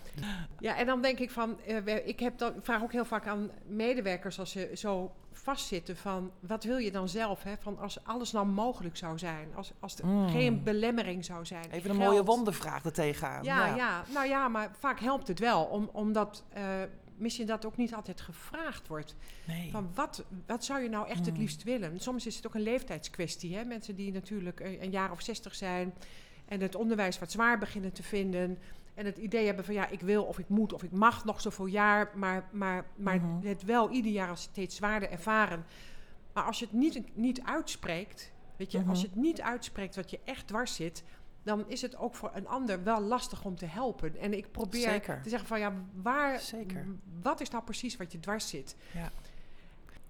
Ja, 0.60 0.77
en 0.77 0.86
dan 0.86 1.01
denk 1.01 1.19
ik 1.19 1.31
van, 1.31 1.58
eh, 1.62 2.08
ik 2.08 2.19
heb 2.19 2.38
dan, 2.38 2.53
vraag 2.62 2.81
ook 2.81 2.91
heel 2.91 3.05
vaak 3.05 3.27
aan 3.27 3.50
medewerkers 3.67 4.39
als 4.39 4.51
ze 4.51 4.72
zo 4.74 5.12
vastzitten 5.31 5.98
van, 5.98 6.31
wat 6.39 6.63
wil 6.63 6.77
je 6.77 6.91
dan 6.91 7.10
zelf? 7.10 7.43
Hè? 7.43 7.53
Van 7.60 7.79
als 7.79 8.03
alles 8.03 8.31
nou 8.31 8.46
mogelijk 8.46 8.98
zou 8.98 9.17
zijn, 9.17 9.48
als, 9.55 9.72
als 9.79 10.00
er 10.00 10.05
Mm. 10.05 10.29
geen 10.29 10.63
belemmering 10.63 11.25
zou 11.25 11.46
zijn. 11.46 11.72
Even 11.72 11.89
een 11.89 11.96
mooie 11.96 12.24
wondervraag 12.24 12.86
er 12.86 12.93
tegenaan. 12.93 13.43
Ja, 13.43 13.75
ja, 13.75 14.03
nou 14.13 14.27
ja, 14.27 14.48
maar 14.48 14.72
vaak 14.79 15.00
helpt 15.00 15.27
het 15.27 15.39
wel, 15.39 15.63
om, 15.63 15.89
omdat 15.91 16.43
eh, 16.50 16.63
misschien 17.19 17.47
dat 17.47 17.65
ook 17.65 17.77
niet 17.77 17.93
altijd 17.93 18.21
gevraagd 18.21 18.88
wordt. 18.88 19.15
Nee. 19.47 19.71
Van 19.71 19.89
wat, 19.93 20.23
wat 20.45 20.65
zou 20.65 20.82
je 20.82 20.89
nou 20.89 21.08
echt 21.08 21.25
het 21.25 21.34
Mm. 21.34 21.39
liefst 21.39 21.63
willen? 21.63 21.99
Soms 21.99 22.25
is 22.25 22.36
het 22.36 22.47
ook 22.47 22.55
een 22.55 22.62
leeftijdskwestie. 22.62 23.55
Hè? 23.55 23.63
Mensen 23.63 23.95
die 23.95 24.12
natuurlijk 24.12 24.60
een, 24.60 24.84
een 24.84 24.91
jaar 24.91 25.12
of 25.12 25.21
zestig 25.21 25.55
zijn 25.55 25.93
en 26.45 26.62
het 26.62 26.75
onderwijs 26.75 27.19
wat 27.19 27.32
zwaar 27.32 27.58
beginnen 27.60 27.91
te 27.91 28.03
vinden. 28.03 28.58
En 28.93 29.05
het 29.05 29.17
idee 29.17 29.45
hebben 29.45 29.65
van 29.65 29.73
ja, 29.73 29.88
ik 29.88 30.01
wil 30.01 30.23
of 30.23 30.39
ik 30.39 30.49
moet 30.49 30.73
of 30.73 30.84
ik 30.84 30.91
mag 30.91 31.25
nog 31.25 31.41
zoveel 31.41 31.65
jaar, 31.65 32.12
maar, 32.15 32.47
maar, 32.51 32.86
maar 32.95 33.15
Mhm. 33.21 33.47
het 33.47 33.63
wel 33.63 33.89
ieder 33.89 34.12
jaar 34.12 34.29
als 34.29 34.41
steeds 34.41 34.75
zwaarder 34.75 35.10
ervaren. 35.10 35.65
Maar 36.34 36.43
als 36.43 36.60
je 36.60 36.65
het 36.65 36.73
niet, 36.73 37.15
niet 37.15 37.41
uitspreekt, 37.43 38.32
weet 38.55 38.71
je, 38.71 38.79
Mhm. 38.79 38.89
als 38.89 39.01
je 39.01 39.08
het 39.08 39.15
niet 39.15 39.41
uitspreekt 39.41 39.95
wat 39.95 40.10
je 40.10 40.19
echt 40.23 40.47
dwars 40.47 40.75
zit, 40.75 41.03
dan 41.43 41.69
is 41.69 41.82
het 41.82 41.97
ook 41.97 42.15
voor 42.15 42.32
een 42.34 42.47
ander 42.47 42.84
wel 42.84 43.02
lastig 43.02 43.45
om 43.45 43.56
te 43.56 43.65
helpen. 43.65 44.17
En 44.17 44.34
ik 44.34 44.52
probeer 44.52 44.82
Zeker. 44.89 45.21
te 45.21 45.30
zeggen 45.30 45.47
van 45.47 45.60
ja, 45.60 45.73
waar, 45.93 46.39
Zeker. 46.39 46.86
wat 47.21 47.41
is 47.41 47.49
nou 47.49 47.63
precies 47.63 47.97
wat 47.97 48.12
je 48.12 48.19
dwars 48.19 48.49
zit? 48.49 48.75
Ja. 48.93 49.12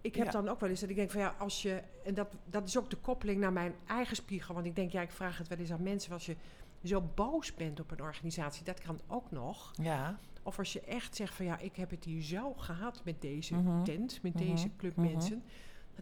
Ik 0.02 0.16
heb 0.16 0.26
Ja. 0.26 0.32
dan 0.32 0.50
ook 0.50 0.60
wel 0.60 0.70
eens 0.70 0.80
dat 0.80 0.90
ik 0.90 0.96
denk 0.96 1.12
van 1.12 1.22
ja, 1.22 1.36
als 1.38 1.62
je, 1.62 1.82
en 2.06 2.14
dat, 2.14 2.28
dat 2.46 2.68
is 2.68 2.78
ook 2.78 2.90
de 2.90 2.96
koppeling 2.96 3.40
naar 3.40 3.54
mijn 3.54 3.74
eigen 3.88 4.16
spiegel, 4.16 4.54
want 4.54 4.66
ik 4.66 4.76
denk 4.76 4.92
ja, 4.92 5.02
ik 5.02 5.12
vraag 5.12 5.38
het 5.38 5.48
wel 5.48 5.58
eens 5.58 5.72
aan 5.72 5.84
mensen, 5.84 6.12
als 6.14 6.26
je 6.26 6.36
zo 6.84 7.02
boos 7.16 7.54
bent 7.54 7.80
op 7.80 7.92
een 7.92 8.02
organisatie, 8.02 8.64
dat 8.64 8.80
kan 8.82 9.00
ook 9.08 9.32
nog. 9.32 9.72
Ja. 9.82 10.18
Of 10.44 10.58
als 10.58 10.74
je 10.74 10.82
echt 10.82 11.16
zegt 11.16 11.34
van 11.34 11.46
ja, 11.46 11.58
ik 11.58 11.76
heb 11.76 11.90
het 11.90 12.04
hier 12.04 12.22
zo 12.22 12.54
gehad 12.54 13.02
met 13.04 13.22
deze 13.22 13.56
Mhm. 13.56 13.84
tent, 13.84 14.20
met 14.22 14.34
Mhm. 14.34 14.44
deze 14.46 14.70
club 14.78 14.96
Mhm. 14.96 15.12
mensen. 15.12 15.44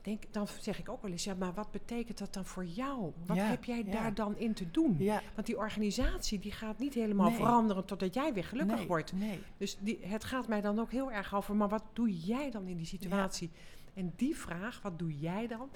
Dan, 0.03 0.13
denk, 0.13 0.33
dan 0.33 0.47
zeg 0.59 0.79
ik 0.79 0.89
ook 0.89 1.01
wel 1.01 1.11
eens, 1.11 1.23
ja, 1.23 1.33
maar 1.33 1.53
wat 1.53 1.71
betekent 1.71 2.17
dat 2.17 2.33
dan 2.33 2.45
voor 2.45 2.65
jou? 2.65 3.11
Wat 3.25 3.37
Ja, 3.37 3.43
heb 3.45 3.63
jij 3.63 3.83
ja. 3.85 3.91
daar 3.91 4.13
dan 4.13 4.37
in 4.37 4.53
te 4.53 4.71
doen? 4.71 4.95
Ja. 4.99 5.21
Want 5.35 5.47
die 5.47 5.57
organisatie 5.57 6.39
die 6.39 6.51
gaat 6.51 6.79
niet 6.79 6.93
helemaal 6.93 7.27
Nee. 7.27 7.35
veranderen 7.37 7.85
totdat 7.85 8.13
jij 8.13 8.33
weer 8.33 8.43
gelukkig 8.43 8.77
nee. 8.77 8.87
wordt. 8.87 9.13
Nee. 9.13 9.39
Dus 9.57 9.77
die, 9.79 9.99
het 10.01 10.23
gaat 10.23 10.47
mij 10.47 10.61
dan 10.61 10.79
ook 10.79 10.91
heel 10.91 11.11
erg 11.11 11.35
over, 11.35 11.55
maar 11.55 11.69
wat 11.69 11.83
doe 11.93 12.17
jij 12.19 12.51
dan 12.51 12.67
in 12.67 12.77
die 12.77 12.85
situatie? 12.85 13.51
En 13.93 14.13
die 14.15 14.35
vraag, 14.37 14.81
wat 14.81 14.99
doe 14.99 15.19
jij 15.19 15.47
dan? 15.47 15.69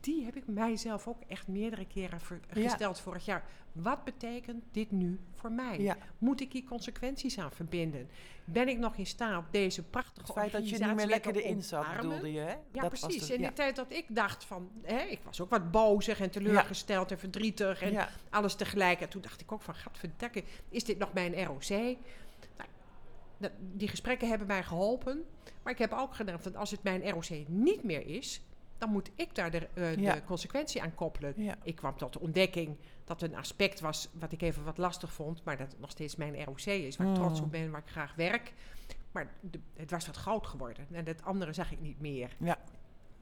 Die 0.00 0.24
heb 0.24 0.36
ik 0.36 0.46
mijzelf 0.46 1.08
ook 1.08 1.22
echt 1.26 1.48
meerdere 1.48 1.86
keren 1.86 2.20
ver- 2.20 2.40
Ja. 2.52 2.62
gesteld 2.68 3.00
vorig 3.00 3.24
jaar. 3.24 3.44
Wat 3.72 4.04
betekent 4.04 4.64
dit 4.72 4.90
nu 4.90 5.18
voor 5.34 5.52
mij? 5.52 5.80
Ja. 5.80 5.96
Moet 6.18 6.40
ik 6.40 6.52
hier 6.52 6.64
consequenties 6.64 7.38
aan 7.38 7.52
verbinden? 7.52 8.08
Ben 8.44 8.68
ik 8.68 8.78
nog 8.78 8.96
in 8.96 9.06
staat 9.06 9.44
deze 9.50 9.82
prachtige 9.82 10.26
Het 10.26 10.32
feit 10.36 10.52
dat 10.52 10.60
je 10.68 10.74
niet 10.74 10.80
organisatie 10.80 11.06
meer 11.06 11.14
lekker 11.24 11.42
erin 11.44 11.62
zat, 11.62 11.96
bedoelde 11.96 12.32
je, 12.32 12.40
hè? 12.40 12.52
Ja, 12.72 12.80
Dat 12.80 12.90
was 12.90 13.00
precies. 13.00 13.30
in 13.30 13.40
ja. 13.40 13.48
de 13.48 13.54
tijd 13.54 13.76
dat 13.76 13.92
ik 13.92 14.04
dacht 14.08 14.44
van... 14.44 14.70
Hè, 14.82 15.00
ik 15.02 15.20
was 15.24 15.40
ook 15.40 15.50
wat 15.50 15.70
bozig 15.70 16.20
en 16.20 16.30
teleurgesteld 16.30 17.10
en 17.10 17.18
verdrietig 17.18 17.82
en 17.82 18.06
alles 18.30 18.54
tegelijk. 18.54 19.00
En 19.00 19.08
toen 19.08 19.22
dacht 19.22 19.40
ik 19.40 19.52
ook 19.52 19.62
van, 19.62 19.74
gadverdakke, 19.74 20.44
is 20.68 20.84
dit 20.84 20.98
nog 20.98 21.12
mijn 21.12 21.44
ROC? 21.44 21.68
Nou, 21.68 22.68
dat- 23.38 23.52
die 23.72 23.88
gesprekken 23.88 24.28
hebben 24.28 24.46
mij 24.46 24.62
geholpen. 24.62 25.24
Maar 25.62 25.72
ik 25.72 25.78
heb 25.78 25.92
ook 25.92 26.14
gedaan 26.14 26.40
van, 26.40 26.56
als 26.56 26.70
het 26.70 26.82
mijn 26.82 27.10
ROC 27.10 27.28
niet 27.48 27.82
meer 27.84 28.06
is... 28.06 28.40
dan 28.78 28.90
moet 28.90 29.10
ik 29.14 29.34
daar 29.34 29.50
de, 29.50 29.68
eh, 29.74 29.96
Ja. 29.96 30.14
de 30.14 30.24
consequentie 30.24 30.82
aan 30.82 30.94
koppelen. 30.94 31.32
Ja. 31.36 31.54
Ik 31.62 31.76
kwam 31.76 31.96
tot 31.96 32.12
de 32.12 32.20
ontdekking 32.20 32.76
dat 33.04 33.22
een 33.22 33.36
aspect 33.36 33.80
was 33.80 34.08
wat 34.12 34.32
ik 34.32 34.42
even 34.42 34.64
wat 34.64 34.78
lastig 34.78 35.12
vond... 35.12 35.44
maar 35.44 35.56
dat 35.56 35.74
nog 35.78 35.90
steeds 35.90 36.16
mijn 36.16 36.44
ROC 36.44 36.60
is, 36.60 36.96
waar 36.96 37.06
ik 37.06 37.12
Mm. 37.12 37.18
trots 37.18 37.40
op 37.40 37.50
ben, 37.50 37.70
waar 37.70 37.80
ik 37.80 37.90
graag 37.90 38.14
werk... 38.14 38.52
Maar 39.12 39.30
de- 39.40 39.60
het 39.76 39.90
was 39.90 40.06
wat 40.06 40.16
groot 40.16 40.46
geworden. 40.46 40.86
En 40.92 41.06
het 41.06 41.24
andere 41.24 41.52
zag 41.52 41.72
ik 41.72 41.80
niet 41.80 42.00
meer. 42.00 42.36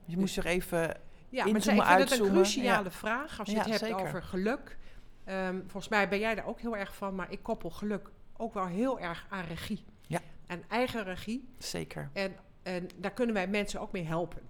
Je 0.04 0.16
moest 0.16 0.36
er 0.36 0.46
even... 0.46 1.00
Ja, 1.28 1.44
Inzoomen, 1.44 1.84
maar 1.84 2.00
ik 2.00 2.08
vind 2.08 2.20
het 2.20 2.28
een 2.28 2.34
cruciale 2.34 2.84
ja. 2.84 2.90
vraag 2.90 3.38
als 3.38 3.48
je 3.48 3.54
Ja, 3.54 3.60
het 3.60 3.68
hebt 3.70 3.80
zeker. 3.84 4.00
over 4.00 4.22
geluk. 4.22 4.76
Ehm, 5.24 5.58
volgens 5.60 5.88
mij 5.88 6.08
ben 6.08 6.18
jij 6.18 6.34
daar 6.34 6.46
ook 6.46 6.60
heel 6.60 6.76
erg 6.76 6.94
van, 6.94 7.14
maar 7.14 7.30
ik 7.30 7.42
koppel 7.42 7.70
geluk 7.70 8.10
ook 8.36 8.54
wel 8.54 8.66
heel 8.66 9.00
erg 9.00 9.26
aan 9.30 9.44
regie. 9.44 9.84
Ja. 10.06 10.20
Aan 10.46 10.62
eigen 10.68 11.04
regie. 11.04 11.48
Zeker. 11.58 12.10
En, 12.12 12.36
en 12.62 12.86
daar 12.96 13.12
kunnen 13.12 13.34
wij 13.34 13.46
mensen 13.48 13.80
ook 13.80 13.92
mee 13.92 14.04
helpen. 14.04 14.42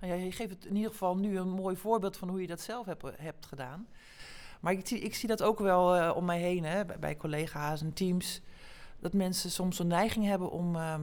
Nou 0.00 0.12
ja, 0.12 0.24
je 0.24 0.32
geeft 0.32 0.50
het 0.50 0.64
in 0.64 0.76
ieder 0.76 0.90
geval 0.90 1.16
nu 1.16 1.38
een 1.38 1.50
mooi 1.50 1.76
voorbeeld 1.76 2.16
van 2.16 2.28
hoe 2.28 2.40
je 2.40 2.46
dat 2.46 2.60
zelf 2.60 2.86
hebt, 2.86 3.02
hebt 3.16 3.46
gedaan. 3.46 3.86
Maar 4.60 4.72
ik 4.72 4.86
zie, 4.86 4.98
ik 4.98 5.14
zie 5.14 5.28
dat 5.28 5.42
ook 5.42 5.58
wel 5.58 5.96
eh, 5.96 6.16
om 6.16 6.24
mij 6.24 6.40
heen, 6.40 6.64
hè, 6.64 6.84
bij, 6.84 6.98
bij 6.98 7.16
collega's 7.16 7.80
en 7.80 7.92
teams. 7.92 8.40
Dat 9.00 9.12
mensen 9.12 9.50
soms 9.50 9.78
een 9.78 9.86
neiging 9.86 10.24
hebben 10.24 10.50
om 10.50 10.76
ehm, 10.76 11.02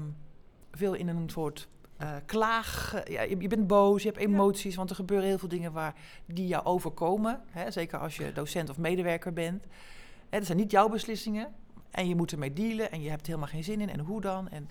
veel 0.72 0.93
in 0.93 1.08
een 1.08 1.30
soort 1.30 1.67
eh, 1.98 2.15
klaag... 2.26 3.02
ja, 3.10 3.22
je, 3.22 3.39
je 3.39 3.48
bent 3.48 3.67
boos, 3.67 4.04
je 4.04 4.08
hebt 4.10 4.22
emoties, 4.22 4.76
want 4.76 4.89
er 4.89 4.96
gebeuren 4.96 5.28
heel 5.28 5.38
veel 5.38 5.48
dingen 5.48 5.72
waar, 5.72 5.96
die 6.26 6.48
jou 6.48 6.65
overkomen. 6.65 7.41
Hè, 7.50 7.72
zeker 7.72 8.00
als 8.00 8.17
je 8.17 8.32
docent 8.32 8.69
of 8.69 8.78
medewerker 8.78 9.34
bent. 9.34 9.63
Hè, 10.30 10.38
dat 10.38 10.46
zijn 10.46 10.58
niet 10.58 10.72
jouw 10.72 10.89
beslissingen. 10.89 11.54
En 11.91 12.08
je 12.08 12.15
moet 12.15 12.32
ermee 12.32 12.54
dealen 12.54 12.91
en 12.91 13.02
je 13.02 13.10
hebt 13.10 13.28
helemaal 13.28 13.48
geen 13.48 13.63
zin 13.63 13.82
in. 13.82 13.89
En 13.89 14.00
hoe 14.00 14.22
dan? 14.22 14.50
En 14.50 14.69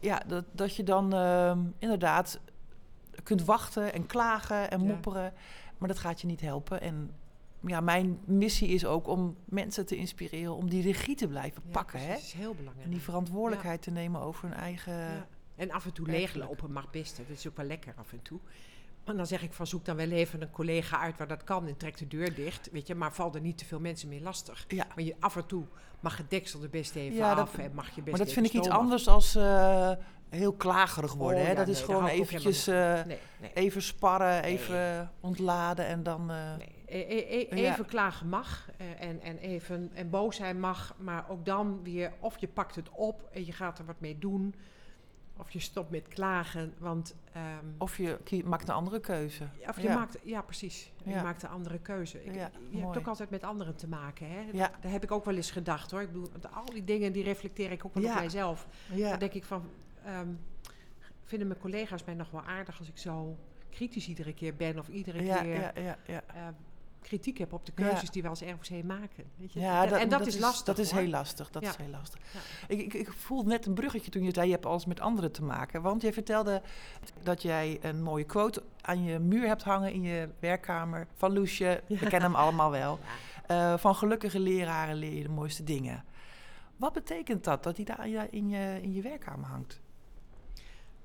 ja, 0.00 0.22
dat, 0.26 0.44
dat 0.52 0.76
je 0.76 0.82
dan 0.82 1.12
ehm, 1.14 1.58
inderdaad 1.78 2.40
kunt 3.22 3.44
wachten 3.44 3.92
en 3.92 4.06
klagen 4.06 4.70
en 4.70 4.80
Ja. 4.80 4.86
mopperen. 4.86 5.32
maar 5.78 5.88
dat 5.88 5.98
gaat 5.98 6.20
je 6.20 6.26
niet 6.26 6.40
helpen. 6.40 6.80
En 6.80 7.10
ja, 7.66 7.80
mijn 7.80 8.18
missie 8.24 8.68
is 8.68 8.84
ook 8.86 9.06
om 9.08 9.36
mensen 9.44 9.86
te 9.86 9.96
inspireren 9.96 10.54
om 10.56 10.68
die 10.70 10.82
regie 10.82 11.14
te 11.16 11.28
blijven 11.28 11.62
Ja, 11.66 11.70
pakken. 11.72 12.00
Hè? 12.00 12.08
Dat 12.08 12.18
is 12.18 12.32
heel 12.32 12.54
belangrijk. 12.54 12.84
En 12.86 12.90
die 12.92 13.00
verantwoordelijkheid 13.02 13.82
te 13.82 13.90
nemen 13.90 14.20
over 14.20 14.48
hun 14.48 14.58
eigen. 14.58 15.26
En 15.56 15.70
af 15.70 15.84
en 15.84 15.92
toe 15.92 16.06
leeglopen 16.06 16.72
mag 16.72 16.90
best. 16.90 17.16
Dat 17.16 17.28
is 17.28 17.48
ook 17.48 17.56
wel 17.56 17.66
lekker 17.66 17.94
af 17.96 18.12
en 18.12 18.22
toe. 18.22 18.38
Maar 19.04 19.16
dan 19.16 19.26
zeg 19.26 19.42
ik 19.42 19.52
van 19.52 19.66
zoek 19.66 19.84
dan 19.84 19.96
wel 19.96 20.10
even 20.10 20.42
een 20.42 20.50
collega 20.50 21.00
uit 21.00 21.16
waar 21.18 21.28
dat 21.28 21.44
kan 21.44 21.66
en 21.66 21.76
trek 21.76 21.98
de 21.98 22.06
deur 22.08 22.34
dicht. 22.34 22.68
Weet 22.72 22.86
je, 22.86 22.94
maar 22.94 23.12
val 23.12 23.34
er 23.34 23.40
niet 23.40 23.58
te 23.58 23.64
veel 23.64 23.80
mensen 23.80 24.08
mee 24.08 24.20
lastig. 24.22 24.64
Ja. 24.68 24.86
Maar 24.94 25.04
je, 25.04 25.14
af 25.20 25.36
en 25.36 25.46
toe 25.46 25.64
mag 26.00 26.16
het 26.16 26.30
deksel 26.30 26.62
er 26.62 26.70
best 26.70 26.94
even 26.94 27.16
Ja, 27.16 27.34
dat- 27.34 27.44
af 27.44 27.58
en 27.58 27.74
mag 27.74 27.86
je 27.94 28.02
best 28.02 28.16
Maar 28.16 28.24
dat 28.26 28.34
vind 28.34 28.46
ik 28.46 28.52
iets 28.52 28.68
anders 28.68 29.08
als 29.08 29.34
eh, 29.34 29.90
heel 30.28 30.52
klagerig 30.52 31.14
worden. 31.14 31.38
Oh, 31.40 31.44
hè? 31.44 31.50
ja, 31.50 31.56
dat 31.56 31.68
is 31.68 31.80
gewoon 31.80 32.06
eventjes 32.06 32.66
eh, 32.66 33.04
Nee, 33.04 33.18
nee. 33.40 33.50
even 33.54 33.82
sparren, 33.82 34.42
even 34.42 35.10
ontladen 35.20 35.86
en 35.86 36.02
dan. 36.02 36.30
eh, 36.30 36.56
Nee, 36.56 36.74
e- 36.86 36.98
e- 37.16 37.46
e- 37.50 37.56
Ja. 37.62 37.72
even 37.72 37.86
klagen 37.86 38.28
mag 38.28 38.68
en, 38.98 39.20
en 39.20 39.38
even 39.38 39.90
en 39.94 40.10
boos 40.10 40.36
zijn 40.36 40.60
mag, 40.60 40.94
maar 40.98 41.24
ook 41.28 41.44
dan 41.44 41.80
weer 41.82 42.12
of 42.20 42.38
je 42.38 42.48
pakt 42.48 42.74
het 42.74 42.88
op 42.92 43.28
en 43.32 43.46
je 43.46 43.52
gaat 43.52 43.78
er 43.78 43.84
wat 43.84 44.00
mee 44.00 44.18
doen, 44.18 44.54
of 45.36 45.50
je 45.50 45.58
stopt 45.58 45.90
met 45.90 46.08
klagen, 46.08 46.74
want 46.78 47.14
ehm, 47.32 47.64
Of 47.78 47.96
je 47.96 48.18
maakt 48.44 48.68
een 48.68 48.74
andere 48.74 49.00
keuze. 49.00 49.48
of 49.68 49.76
je 49.76 49.88
ja. 49.88 49.94
maakt, 49.94 50.18
ja 50.22 50.42
precies, 50.42 50.92
je 51.04 51.14
maakt 51.14 51.42
een 51.42 51.48
andere 51.48 51.78
keuze. 51.78 52.24
Ik, 52.24 52.34
Ja, 52.34 52.50
je 52.70 52.80
hebt 52.80 52.98
ook 52.98 53.06
altijd 53.06 53.30
met 53.30 53.42
anderen 53.42 53.76
te 53.76 53.88
maken, 53.88 54.30
hè? 54.30 54.44
Daar 54.52 54.92
heb 54.92 55.02
ik 55.02 55.10
ook 55.10 55.24
wel 55.24 55.36
eens 55.36 55.50
gedacht, 55.50 55.90
hoor. 55.90 56.00
Ik 56.00 56.12
bedoel, 56.12 56.28
al 56.52 56.64
die 56.64 56.84
dingen 56.84 57.12
die 57.12 57.24
reflecteer 57.24 57.70
ik 57.70 57.84
ook 57.84 57.94
wel 57.94 58.04
op 58.04 58.14
mijzelf. 58.14 58.66
Dan 58.94 59.18
denk 59.18 59.32
ik 59.32 59.44
van, 59.44 59.64
ehm, 60.04 60.28
vinden 61.24 61.48
mijn 61.48 61.60
collega's 61.60 62.04
mij 62.04 62.14
nog 62.14 62.30
wel 62.30 62.42
aardig 62.42 62.78
als 62.78 62.88
ik 62.88 62.98
zo 62.98 63.38
kritisch 63.70 64.08
iedere 64.08 64.34
keer 64.34 64.56
ben 64.56 64.78
of 64.78 64.88
iedere 64.88 65.18
keer 65.18 65.46
ja, 65.46 65.72
ja, 65.74 65.96
ja. 66.06 66.22
eh, 66.26 66.48
kritiek 67.02 67.38
heb 67.38 67.52
op 67.52 67.66
de 67.66 67.72
Ja. 67.76 67.88
keuzes 67.88 68.10
die 68.10 68.22
we 68.22 68.28
als 68.28 68.40
RVC 68.40 68.84
maken. 68.84 69.24
Weet 69.36 69.52
je? 69.52 69.60
Ja, 69.60 69.84
en, 69.86 69.92
en 69.98 70.08
dat, 70.08 70.26
is 70.26 70.38
lastig. 70.38 70.64
Dat 70.64 70.78
is 70.78 70.90
hoor. 70.90 71.00
heel 71.00 71.10
lastig. 71.10 71.50
Dat 71.50 71.62
Ja. 71.62 71.68
is 71.68 71.76
heel 71.76 71.88
lastig. 71.90 72.20
Ja. 72.32 72.40
Ik, 72.68 72.80
ik, 72.80 72.94
ik 72.94 73.12
voel 73.12 73.42
net 73.42 73.66
een 73.66 73.74
bruggetje 73.74 74.10
toen 74.10 74.22
je 74.22 74.32
zei: 74.32 74.46
je 74.46 74.52
hebt 74.52 74.66
alles 74.66 74.86
met 74.86 75.00
anderen 75.00 75.32
te 75.32 75.42
maken. 75.42 75.82
Want 75.82 76.02
jij 76.02 76.12
vertelde 76.12 76.62
dat 77.22 77.42
jij 77.42 77.78
een 77.82 78.02
mooie 78.02 78.24
quote 78.24 78.62
aan 78.80 79.02
je 79.04 79.18
muur 79.18 79.46
hebt 79.46 79.62
hangen 79.62 79.92
in 79.92 80.02
je 80.02 80.28
werkkamer 80.38 81.06
van 81.14 81.32
Loesje. 81.32 81.82
We 81.88 81.96
kennen 81.96 82.22
hem 82.22 82.34
allemaal 82.34 82.70
wel. 82.70 82.98
Eh, 83.46 83.76
van 83.78 83.94
gelukkige 83.94 84.40
leraren 84.40 84.96
leer 84.96 85.14
je 85.14 85.22
de 85.22 85.28
mooiste 85.28 85.64
dingen. 85.64 86.04
Wat 86.76 86.92
betekent 86.92 87.44
dat, 87.44 87.62
dat 87.62 87.76
hij 87.76 87.84
daar 87.84 88.06
in 88.30 88.48
je, 88.48 88.78
in 88.82 88.92
je 88.92 89.02
werkkamer 89.02 89.48
hangt? 89.48 89.80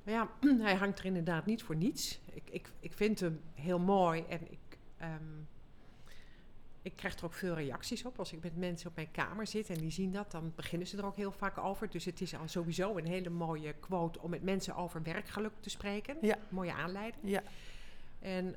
Ja, 0.04 0.30
hij 0.68 0.76
hangt 0.76 1.00
er 1.00 1.06
inderdaad 1.06 1.46
niet 1.46 1.64
voor 1.64 1.76
niets. 1.76 2.20
Ik, 2.34 2.44
ik, 2.50 2.72
ik 2.80 2.94
vind 2.94 3.20
hem 3.20 3.42
heel 3.54 3.80
mooi 3.80 4.24
en 4.30 4.52
ik, 4.52 4.78
ehm, 4.98 5.12
ik 6.86 6.96
krijg 6.96 7.18
er 7.18 7.26
ook 7.26 7.34
veel 7.34 7.54
reacties 7.54 8.06
op. 8.06 8.20
Als 8.20 8.34
ik 8.34 8.44
met 8.44 8.58
mensen 8.58 8.90
op 8.90 8.96
mijn 8.96 9.12
kamer 9.12 9.48
zit 9.48 9.70
en 9.70 9.78
die 9.78 9.92
zien 9.92 10.12
dat, 10.12 10.32
dan 10.32 10.54
beginnen 10.56 10.88
ze 10.88 10.98
er 10.98 11.06
ook 11.06 11.16
heel 11.16 11.32
vaak 11.32 11.58
over. 11.58 11.90
Dus 11.90 12.06
het 12.06 12.22
is 12.22 12.36
al 12.36 12.48
sowieso 12.48 12.98
een 12.98 13.08
hele 13.08 13.30
mooie 13.30 13.74
quote 13.74 14.22
om 14.22 14.30
met 14.30 14.44
mensen 14.44 14.76
over 14.76 15.04
werkgeluk 15.04 15.52
te 15.60 15.70
spreken. 15.70 16.18
Ja. 16.22 16.38
Mooie 16.50 16.74
aanleiding. 16.74 17.24
Ja, 17.24 17.44
En 18.20 18.56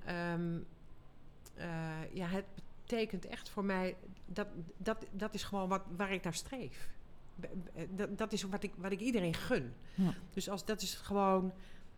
eh, 1.54 2.14
ja, 2.14 2.26
het 2.26 2.44
betekent 2.82 3.26
echt 3.26 3.48
voor 3.48 3.64
mij, 3.64 3.96
dat, 4.26 4.46
dat, 4.76 5.06
dat 5.10 5.34
is 5.34 5.42
gewoon 5.42 5.68
wat, 5.68 5.82
waar 5.96 6.12
ik 6.12 6.22
naar 6.22 6.34
streef. 6.34 6.90
Dat, 7.90 8.18
dat 8.18 8.32
is 8.32 8.42
wat 8.42 8.62
ik, 8.62 8.72
wat 8.76 8.92
ik 8.92 9.00
iedereen 9.00 9.34
gun. 9.34 9.74
Hm. 9.94 10.10
Dus 10.30 10.48
als, 10.48 10.64
dat 10.64 10.82
is 10.82 10.94
gewoon, 10.94 11.52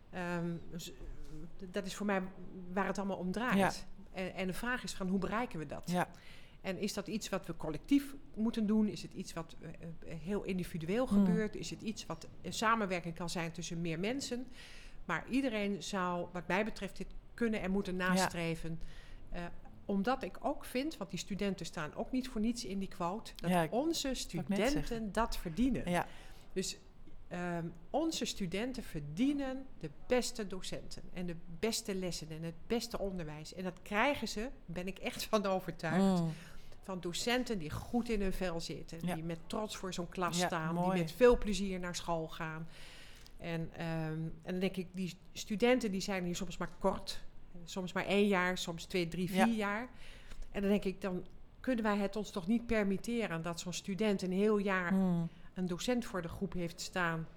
ehm, 0.09 0.55
dat 1.71 1.85
is 1.85 1.95
voor 1.95 2.05
mij 2.05 2.21
waar 2.73 2.87
het 2.87 2.97
allemaal 2.97 3.17
om 3.17 3.31
draait. 3.31 3.85
En, 4.13 4.33
en 4.33 4.47
de 4.47 4.53
vraag 4.53 4.83
is 4.83 4.93
van 4.93 5.07
hoe 5.07 5.19
bereiken 5.19 5.59
we 5.59 5.65
dat? 5.65 5.83
ja, 5.85 6.09
En 6.61 6.77
is 6.77 6.93
dat 6.93 7.07
iets 7.07 7.29
wat 7.29 7.45
we 7.45 7.55
collectief 7.57 8.15
moeten 8.35 8.65
doen? 8.65 8.87
Is 8.87 9.01
het 9.01 9.13
iets 9.13 9.33
wat 9.33 9.55
eh, 9.61 9.69
eh, 9.69 10.19
heel 10.19 10.43
individueel 10.43 11.07
Hmm. 11.07 11.25
gebeurt? 11.25 11.55
Is 11.55 11.69
het 11.69 11.81
iets 11.81 12.05
wat 12.05 12.27
een 12.41 12.53
samenwerking 12.53 13.15
kan 13.15 13.29
zijn 13.29 13.51
tussen 13.51 13.81
meer 13.81 13.99
mensen? 13.99 14.47
Maar 15.05 15.25
iedereen 15.29 15.83
zou, 15.83 16.27
wat 16.31 16.47
mij 16.47 16.65
betreft, 16.65 16.97
dit 16.97 17.07
kunnen 17.33 17.61
en 17.61 17.71
moeten 17.71 17.95
nastreven. 17.95 18.79
Eh, 19.29 19.45
omdat 19.85 20.23
ik 20.23 20.37
ook 20.41 20.65
vind, 20.65 20.97
want 20.97 21.09
die 21.09 21.19
studenten 21.19 21.65
staan 21.65 21.93
ook 21.95 22.11
niet 22.11 22.27
voor 22.29 22.41
niets 22.41 22.65
in 22.65 22.79
die 22.79 22.87
quote, 22.87 23.31
dat 23.35 23.49
Ja, 23.49 23.67
onze 23.69 24.13
studenten 24.13 25.11
dat 25.11 25.37
verdienen. 25.37 25.89
ja, 25.89 26.05
Dus 26.53 26.77
ehm, 27.31 27.65
onze 27.89 28.25
studenten 28.25 28.83
verdienen 28.83 29.65
de 29.79 29.89
beste 30.07 30.47
docenten 30.47 31.01
en 31.13 31.25
de 31.25 31.35
beste 31.59 31.95
lessen 31.95 32.29
en 32.29 32.43
het 32.43 32.55
beste 32.67 32.99
onderwijs. 32.99 33.53
En 33.53 33.63
dat 33.63 33.79
krijgen 33.81 34.27
ze, 34.27 34.49
ben 34.65 34.87
ik 34.87 34.99
echt 34.99 35.23
van 35.25 35.45
overtuigd, 35.45 36.21
Mm. 36.21 36.31
van 36.81 36.99
docenten 36.99 37.57
die 37.59 37.69
goed 37.69 38.09
in 38.09 38.21
hun 38.21 38.33
vel 38.33 38.59
zitten. 38.59 38.97
Ja. 39.01 39.13
Die 39.15 39.23
met 39.23 39.39
trots 39.47 39.77
voor 39.77 39.93
zo'n 39.93 40.09
klas 40.09 40.39
Ja, 40.39 40.47
staan. 40.47 40.73
mooi. 40.75 40.93
Die 40.93 41.01
met 41.03 41.11
veel 41.11 41.37
plezier 41.37 41.79
naar 41.79 41.95
school 41.95 42.27
gaan. 42.27 42.67
En, 43.37 43.69
ehm, 43.77 43.87
en 44.41 44.51
dan 44.51 44.59
denk 44.59 44.75
ik, 44.75 44.87
die 44.91 45.17
studenten 45.33 45.91
die 45.91 46.01
zijn 46.01 46.23
hier 46.23 46.35
soms 46.35 46.57
maar 46.57 46.71
kort. 46.79 47.21
Soms 47.65 47.93
maar 47.93 48.05
één 48.05 48.27
jaar, 48.27 48.57
soms 48.57 48.85
twee, 48.85 49.07
drie, 49.07 49.29
vier 49.29 49.37
Ja. 49.47 49.53
jaar. 49.55 49.89
En 50.51 50.61
dan 50.61 50.69
denk 50.69 50.83
ik, 50.85 51.01
dan 51.01 51.25
kunnen 51.59 51.83
wij 51.83 51.97
het 51.97 52.15
ons 52.15 52.29
toch 52.31 52.47
niet 52.47 52.65
permitteren... 52.65 53.41
dat 53.41 53.59
zo'n 53.59 53.73
student 53.73 54.21
een 54.21 54.31
heel 54.31 54.57
jaar 54.57 54.93
Mm. 54.93 55.29
Een 55.61 55.67
docent 55.67 56.05
voor 56.05 56.21
de 56.21 56.27
groep 56.27 56.53
heeft 56.53 56.81
staan... 56.81 57.27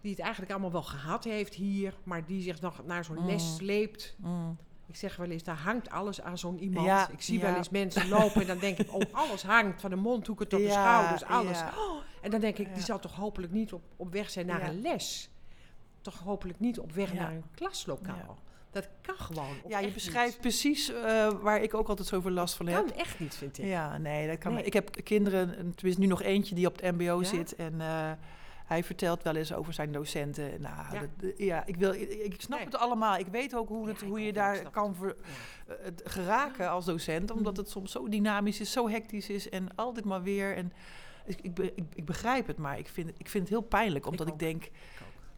die 0.00 0.10
het 0.10 0.20
eigenlijk 0.20 0.52
allemaal 0.52 0.72
wel 0.72 0.82
gehad 0.82 1.24
heeft 1.24 1.54
hier... 1.54 1.94
maar 2.02 2.26
die 2.26 2.42
zich 2.42 2.60
nog 2.60 2.84
naar 2.84 3.04
zo'n 3.04 3.20
Mm. 3.20 3.26
les 3.26 3.56
sleept... 3.56 4.16
Mm. 4.18 4.58
Ik 4.86 4.96
zeg 4.96 5.16
wel 5.16 5.30
eens, 5.30 5.42
daar 5.42 5.56
hangt 5.56 5.90
alles 5.90 6.20
aan 6.22 6.38
zo'n 6.38 6.58
iemand. 6.58 6.86
Ja, 6.86 7.08
ik 7.08 7.22
zie 7.22 7.38
ja. 7.38 7.46
wel 7.46 7.56
eens 7.56 7.68
mensen 7.68 8.08
lopen 8.08 8.40
en 8.40 8.46
dan 8.46 8.58
denk 8.58 8.78
ik, 8.78 8.92
oh, 8.92 9.00
alles 9.22 9.42
hangt. 9.42 9.80
Van 9.80 9.90
de 9.90 9.96
mondhoeken 9.96 10.48
tot 10.48 10.60
de 10.60 10.70
schouders, 10.70 11.24
alles. 11.24 11.60
Oh, 11.60 12.02
en 12.22 12.30
dan 12.30 12.40
denk 12.40 12.58
ik, 12.58 12.74
die 12.74 12.82
zal 12.82 12.98
toch 12.98 13.14
hopelijk 13.14 13.52
niet 13.52 13.72
op, 13.72 13.82
op 13.96 14.12
weg 14.12 14.30
zijn 14.30 14.46
naar 14.46 14.62
een 14.68 14.80
les. 14.80 15.30
Toch 16.00 16.18
hopelijk 16.18 16.60
niet 16.60 16.78
op 16.78 16.92
weg 16.92 17.12
naar 17.12 17.32
een 17.32 17.44
klaslokaal. 17.54 18.38
Dat 18.70 18.88
kan 19.02 19.16
gewoon. 19.16 19.54
Ja, 19.68 19.78
je 19.78 19.90
beschrijft 19.92 20.32
niet. 20.32 20.40
precies 20.40 20.92
eh, 20.92 21.30
waar 21.40 21.62
ik 21.62 21.74
ook 21.74 21.88
altijd 21.88 22.08
zoveel 22.08 22.30
last 22.30 22.54
van 22.54 22.66
heb. 22.66 22.86
Kan 22.86 22.96
echt 22.96 23.20
niet, 23.20 23.34
vind 23.34 23.58
ik. 23.58 23.64
Ja, 23.64 23.98
nee, 23.98 24.26
dat 24.28 24.38
kan 24.38 24.52
Nee. 24.54 24.64
Ik 24.64 24.72
heb 24.72 24.96
kinderen, 25.04 25.56
en 25.56 25.74
tenminste 25.74 26.00
nu 26.02 26.06
nog 26.06 26.22
eentje 26.22 26.54
die 26.54 26.66
op 26.66 26.80
het 26.80 26.92
mbo 26.94 27.18
Ja? 27.20 27.24
zit. 27.28 27.54
En 27.54 27.80
eh, 27.80 28.12
hij 28.66 28.84
vertelt 28.84 29.22
wel 29.22 29.36
eens 29.36 29.52
over 29.52 29.72
zijn 29.72 29.92
docenten. 29.92 30.60
Nou, 30.60 30.94
Ja. 30.94 31.00
dat- 31.16 31.32
ja, 31.38 31.66
ik, 31.66 31.76
wil, 31.76 31.92
ik, 31.92 32.10
ik 32.10 32.34
snap 32.40 32.58
Nee. 32.58 32.66
het 32.66 32.76
allemaal. 32.76 33.16
Ik 33.16 33.26
weet 33.26 33.54
ook 33.54 33.68
hoe, 33.68 33.88
het, 33.88 34.00
hoe 34.00 34.20
je 34.20 34.32
daar 34.32 34.70
kan 34.70 34.94
ver, 34.94 35.16
eh, 35.68 35.74
geraken 36.04 36.70
als 36.70 36.84
docent. 36.84 37.30
Omdat 37.30 37.56
het 37.56 37.70
soms 37.70 37.92
zo 37.92 38.08
dynamisch 38.08 38.60
is, 38.60 38.72
zo 38.72 38.88
hectisch 38.88 39.28
is 39.28 39.48
en 39.48 39.68
altijd 39.74 40.04
maar 40.04 40.22
weer. 40.22 40.56
En 40.56 40.72
ik, 41.26 41.38
ik, 41.42 41.58
ik, 41.58 41.84
ik 41.94 42.04
begrijp 42.04 42.46
het, 42.46 42.56
maar 42.58 42.78
ik 42.78 42.88
vind, 42.88 43.08
ik 43.18 43.28
vind 43.28 43.42
het 43.48 43.52
heel 43.58 43.68
pijnlijk. 43.68 44.06
Omdat 44.06 44.28
ik, 44.28 44.38
denk, 44.38 44.68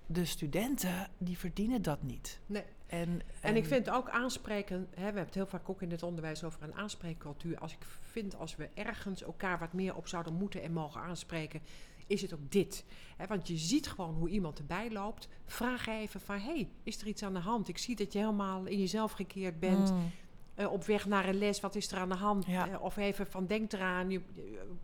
de 0.07 0.25
studenten, 0.25 1.09
die 1.18 1.38
verdienen 1.38 1.83
dat 1.83 2.03
niet. 2.03 2.40
Nee. 2.47 2.62
En, 2.93 3.21
En 3.41 3.57
ik 3.57 3.67
vind 3.67 3.91
ook 3.91 4.09
aanspreken, 4.09 4.77
hè, 4.91 4.95
we 4.97 5.01
hebben 5.03 5.23
het 5.25 5.35
heel 5.35 5.47
vaak 5.47 5.69
ook 5.69 5.83
in 5.83 5.91
het 5.91 6.03
onderwijs 6.03 6.45
over 6.45 6.63
een 6.63 6.75
aanspreekcultuur. 6.75 7.59
Als 7.59 7.73
ik 7.73 7.79
vind 8.01 8.39
als 8.39 8.57
we 8.57 8.69
ergens 8.75 9.23
elkaar 9.23 9.59
wat 9.59 9.73
meer 9.73 9.95
op 9.97 10.09
zouden 10.09 10.33
moeten 10.35 10.63
en 10.63 10.73
mogen 10.73 11.01
aanspreken, 11.01 11.61
is 12.07 12.23
het 12.23 12.35
ook 12.35 12.51
dit. 12.53 12.85
Hè, 13.17 13.27
want 13.27 13.49
je 13.49 13.57
ziet 13.57 13.89
gewoon 13.89 14.15
hoe 14.15 14.29
iemand 14.29 14.59
erbij 14.59 14.91
loopt. 14.91 15.29
Vraag 15.47 15.87
even 15.87 16.21
van, 16.21 16.39
hey, 16.39 16.69
is 16.83 17.01
er 17.01 17.07
iets 17.07 17.23
aan 17.23 17.33
de 17.35 17.39
hand? 17.41 17.69
Ik 17.69 17.79
zie 17.79 17.97
dat 17.97 18.13
je 18.13 18.19
helemaal 18.19 18.65
in 18.67 18.79
jezelf 18.79 19.13
gekeerd 19.13 19.61
bent. 19.61 19.91
Mm, 19.93 20.11
eh, 20.55 20.73
op 20.73 20.85
weg 20.85 21.07
naar 21.07 21.29
een 21.29 21.39
les, 21.39 21.61
wat 21.61 21.75
is 21.75 21.93
er 21.93 21.99
aan 21.99 22.09
de 22.09 22.15
hand? 22.15 22.47
Ja. 22.47 22.69
Eh, 22.69 22.83
of 22.83 22.97
even 22.97 23.27
van, 23.27 23.47
denk 23.47 23.73
eraan, 23.73 24.11
je, 24.11 24.19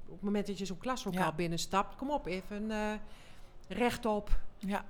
op 0.07 0.13
het 0.13 0.23
moment 0.23 0.47
dat 0.47 0.59
je 0.59 0.67
zo'n 0.67 0.79
klaslokaal 0.79 1.23
Ja. 1.23 1.33
binnenstapt, 1.33 1.97
kom 1.97 2.11
op, 2.11 2.27
even 2.27 2.71
eh, 2.71 2.93
rechtop. 3.69 4.41
ja, 4.59 4.85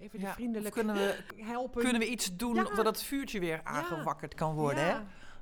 even 0.00 0.20
ja. 0.20 0.26
de 0.28 0.32
vriendelijk 0.32 0.74
kunnen 0.74 0.94
we, 0.94 1.18
helpen. 1.52 1.82
kunnen 1.82 2.00
we 2.00 2.08
iets 2.10 2.36
doen 2.36 2.54
Ja. 2.54 2.64
zodat 2.66 2.86
het 2.86 3.02
vuurtje 3.02 3.40
weer 3.40 3.60
aangewakkerd 3.64 4.34
kan 4.34 4.54
worden? 4.54 4.84
ja. 4.84 4.92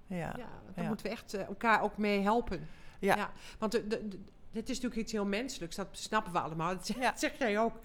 Hè? 0.07 0.17
Ja. 0.17 0.35
Ja, 0.37 0.49
daar 0.75 0.83
Ja. 0.85 0.89
moeten 0.89 1.07
we 1.07 1.13
echt 1.13 1.35
eh, 1.35 1.47
elkaar 1.47 1.83
ook 1.83 1.97
mee 1.97 2.21
helpen. 2.21 2.69
Ja. 2.99 3.33
Want 3.59 3.73
de, 3.73 3.87
de, 3.87 4.09
de- 4.09 4.19
het 4.53 4.69
is 4.69 4.75
natuurlijk 4.77 5.01
iets 5.03 5.13
heel 5.13 5.27
menselijks, 5.27 5.77
dat 5.77 5.89
snappen 5.91 6.33
we 6.33 6.39
allemaal. 6.41 6.75
Dat 6.75 6.87
zeg, 6.87 6.97
Ja. 6.97 7.15
jij 7.39 7.59
ook. 7.59 7.77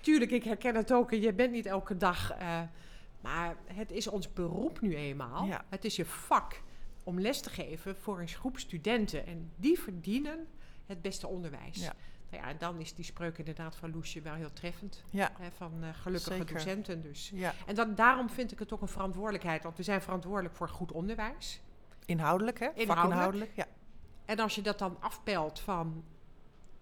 Tuurlijk, 0.00 0.30
ik 0.30 0.44
herken 0.44 0.74
het 0.74 0.92
ook 0.92 1.12
en 1.12 1.20
je 1.20 1.32
bent 1.32 1.52
niet 1.52 1.66
elke 1.66 1.96
dag. 1.96 2.30
eh, 2.32 2.60
maar 3.20 3.56
het 3.66 3.92
is 3.92 4.06
ons 4.06 4.32
beroep 4.32 4.80
nu 4.80 4.94
eenmaal. 4.96 5.44
Ja. 5.46 5.64
Het 5.68 5.84
is 5.84 5.96
je 5.96 6.04
vak 6.04 6.62
om 7.04 7.20
les 7.20 7.40
te 7.40 7.50
geven 7.50 7.96
voor 7.96 8.20
een 8.20 8.28
groep 8.28 8.58
studenten. 8.58 9.26
En 9.26 9.50
die 9.56 9.78
verdienen 9.80 10.46
het 10.86 11.02
beste 11.02 11.26
onderwijs. 11.26 11.90
Ja. 12.36 12.44
Nou 12.44 12.56
dan 12.58 12.80
is 12.80 12.94
die 12.94 13.04
spreuk 13.04 13.38
inderdaad 13.38 13.76
van 13.76 13.90
Loesje 13.90 14.20
wel 14.20 14.34
heel 14.34 14.52
treffend. 14.52 15.04
Ja. 15.10 15.32
Hè, 15.38 15.50
van 15.50 15.72
eh, 15.82 15.88
gelukkige 15.94 16.36
Zeker. 16.36 16.54
docenten 16.54 17.02
dus. 17.02 17.30
ja. 17.34 17.54
En 17.66 17.74
dat, 17.74 17.96
daarom 17.96 18.30
vind 18.30 18.52
ik 18.52 18.58
het 18.58 18.72
ook 18.72 18.80
een 18.80 18.88
verantwoordelijkheid. 18.88 19.62
Want 19.62 19.76
we 19.76 19.82
zijn 19.82 20.02
verantwoordelijk 20.02 20.54
voor 20.54 20.68
goed 20.68 20.92
onderwijs. 20.92 21.60
Inhoudelijk, 22.04 22.58
hè? 22.58 22.66
Inhoudelijk. 22.66 23.00
Vakinhoudelijk, 23.00 23.50
ja. 23.54 23.66
En 24.24 24.38
als 24.38 24.54
je 24.54 24.62
dat 24.62 24.78
dan 24.78 24.96
afpelt 25.00 25.60
van 25.60 26.04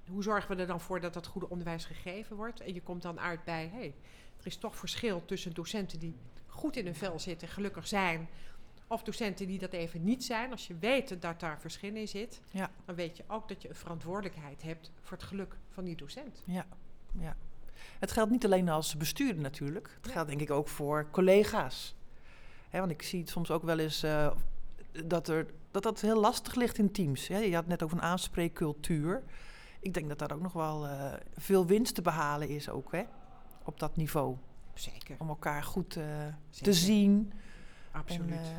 hoe 0.09 0.23
zorgen 0.23 0.57
we 0.57 0.63
er 0.63 0.67
dan 0.67 0.81
voor 0.81 1.01
dat 1.01 1.15
dat 1.15 1.27
goede 1.27 1.49
onderwijs 1.49 1.85
gegeven 1.85 2.37
wordt? 2.37 2.61
En 2.61 2.75
je 2.75 2.83
komt 2.83 3.03
dan 3.03 3.21
uit 3.21 3.45
bij, 3.45 3.69
hé, 3.73 3.79
hey, 3.79 3.95
er 4.39 4.47
is 4.47 4.57
toch 4.57 4.77
verschil 4.77 5.25
tussen 5.25 5.55
docenten 5.55 5.99
die 5.99 6.17
goed 6.47 6.77
in 6.77 6.85
hun 6.85 6.95
vel 6.95 7.19
zitten, 7.19 7.49
gelukkig 7.49 7.87
zijn, 7.87 8.29
Of 8.87 9.03
docenten 9.03 9.47
die 9.47 9.59
dat 9.59 9.73
even 9.73 10.05
niet 10.05 10.25
zijn. 10.25 10.51
Als 10.51 10.67
je 10.67 10.77
weet 10.79 11.23
dat 11.23 11.41
daar 11.41 11.61
verschil 11.61 11.95
in 11.95 12.09
zit, 12.09 12.41
Ja. 12.51 12.71
dan 12.85 12.95
weet 12.95 13.17
je 13.17 13.25
ook 13.27 13.49
dat 13.49 13.63
je 13.63 13.69
een 13.69 13.75
verantwoordelijkheid 13.75 14.63
hebt 14.63 14.93
voor 15.03 15.17
het 15.17 15.27
geluk 15.27 15.57
van 15.69 15.85
die 15.85 15.97
docent. 15.97 16.43
Ja, 16.45 16.67
ja. 17.19 17.37
Het 17.99 18.13
geldt 18.13 18.31
niet 18.31 18.45
alleen 18.45 18.69
als 18.69 18.97
bestuurder 18.97 19.43
natuurlijk. 19.43 19.91
Het 19.97 20.07
Ja. 20.07 20.13
geldt 20.13 20.29
denk 20.29 20.41
ik 20.41 20.51
ook 20.51 20.69
voor 20.69 21.07
collega's. 21.11 21.95
Hè, 22.69 22.79
want 22.79 22.91
ik 22.91 23.03
zie 23.03 23.21
het 23.21 23.29
soms 23.29 23.51
ook 23.51 23.63
wel 23.63 23.79
eens 23.79 24.03
eh, 24.03 24.31
dat, 25.05 25.29
er, 25.29 25.47
dat 25.71 25.83
dat 25.83 26.01
heel 26.01 26.21
lastig 26.21 26.55
ligt 26.55 26.79
in 26.79 26.93
teams. 26.93 27.29
Hè. 27.29 27.39
Je 27.39 27.51
had 27.53 27.61
het 27.61 27.67
net 27.71 27.83
over 27.83 27.97
een 27.97 28.03
aanspreekcultuur. 28.03 29.23
Ik 29.81 29.95
denk 29.95 30.09
dat 30.09 30.19
daar 30.19 30.33
ook 30.33 30.41
nog 30.43 30.53
wel 30.53 30.87
eh, 30.87 31.13
veel 31.37 31.67
winst 31.67 31.95
te 31.95 32.03
behalen 32.03 32.49
is 32.49 32.69
ook, 32.69 32.93
hè, 32.93 33.03
op 33.65 33.81
dat 33.81 33.97
niveau. 33.97 34.37
Zeker. 34.75 35.17
Om 35.19 35.29
elkaar 35.29 35.63
goed 35.63 35.97
eh, 35.97 36.05
te 36.51 36.73
zien. 36.73 37.33
Absoluut. 37.95 38.31
Eh, 38.39 38.59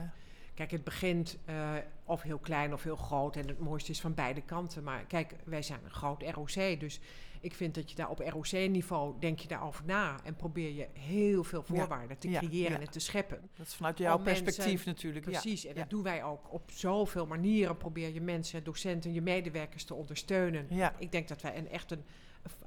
Kijk, 0.53 0.71
het 0.71 0.83
begint 0.83 1.37
eh, 1.45 1.71
of 2.03 2.21
heel 2.21 2.37
klein 2.37 2.73
of 2.73 2.83
heel 2.83 2.95
groot. 2.95 3.35
En 3.35 3.47
het 3.47 3.59
mooiste 3.59 3.91
is 3.91 4.01
van 4.01 4.13
beide 4.13 4.41
kanten. 4.41 4.83
Maar 4.83 5.05
kijk, 5.05 5.35
wij 5.43 5.61
zijn 5.61 5.79
een 5.83 5.91
groot 5.91 6.23
ROC. 6.23 6.79
Dus 6.79 6.99
ik 7.39 7.53
vind 7.53 7.75
dat 7.75 7.89
je 7.89 7.95
daar 7.95 8.09
op 8.09 8.19
ROC-niveau 8.19 9.15
denk 9.19 9.39
je 9.39 9.47
daarover 9.47 9.85
na. 9.85 10.15
En 10.23 10.35
probeer 10.35 10.71
je 10.73 10.87
heel 10.93 11.43
veel 11.43 11.63
Ja, 11.67 11.75
voorwaarden 11.75 12.17
te 12.17 12.29
ja, 12.29 12.39
creëren 12.39 12.71
ja. 12.71 12.79
en 12.79 12.89
te 12.89 12.99
scheppen. 12.99 13.49
dat 13.55 13.67
is 13.67 13.75
vanuit 13.75 13.97
jouw 13.97 14.17
Om 14.17 14.23
mensen- 14.23 14.43
perspectief 14.43 14.85
natuurlijk. 14.85 15.25
Ja. 15.25 15.31
Precies. 15.31 15.65
En 15.65 15.75
dat 15.75 15.89
doen 15.89 16.03
wij 16.03 16.23
ook 16.23 16.53
op 16.53 16.71
zoveel 16.71 17.25
manieren. 17.25 17.77
Probeer 17.77 18.13
je 18.13 18.21
mensen, 18.21 18.63
docenten, 18.63 19.13
je 19.13 19.21
medewerkers 19.21 19.83
te 19.83 19.93
ondersteunen. 19.93 20.67
Ik 20.97 21.11
denk 21.11 21.27
dat 21.27 21.41
wij 21.41 21.57
een, 21.57 21.69
echt 21.69 21.91
een, 21.91 22.03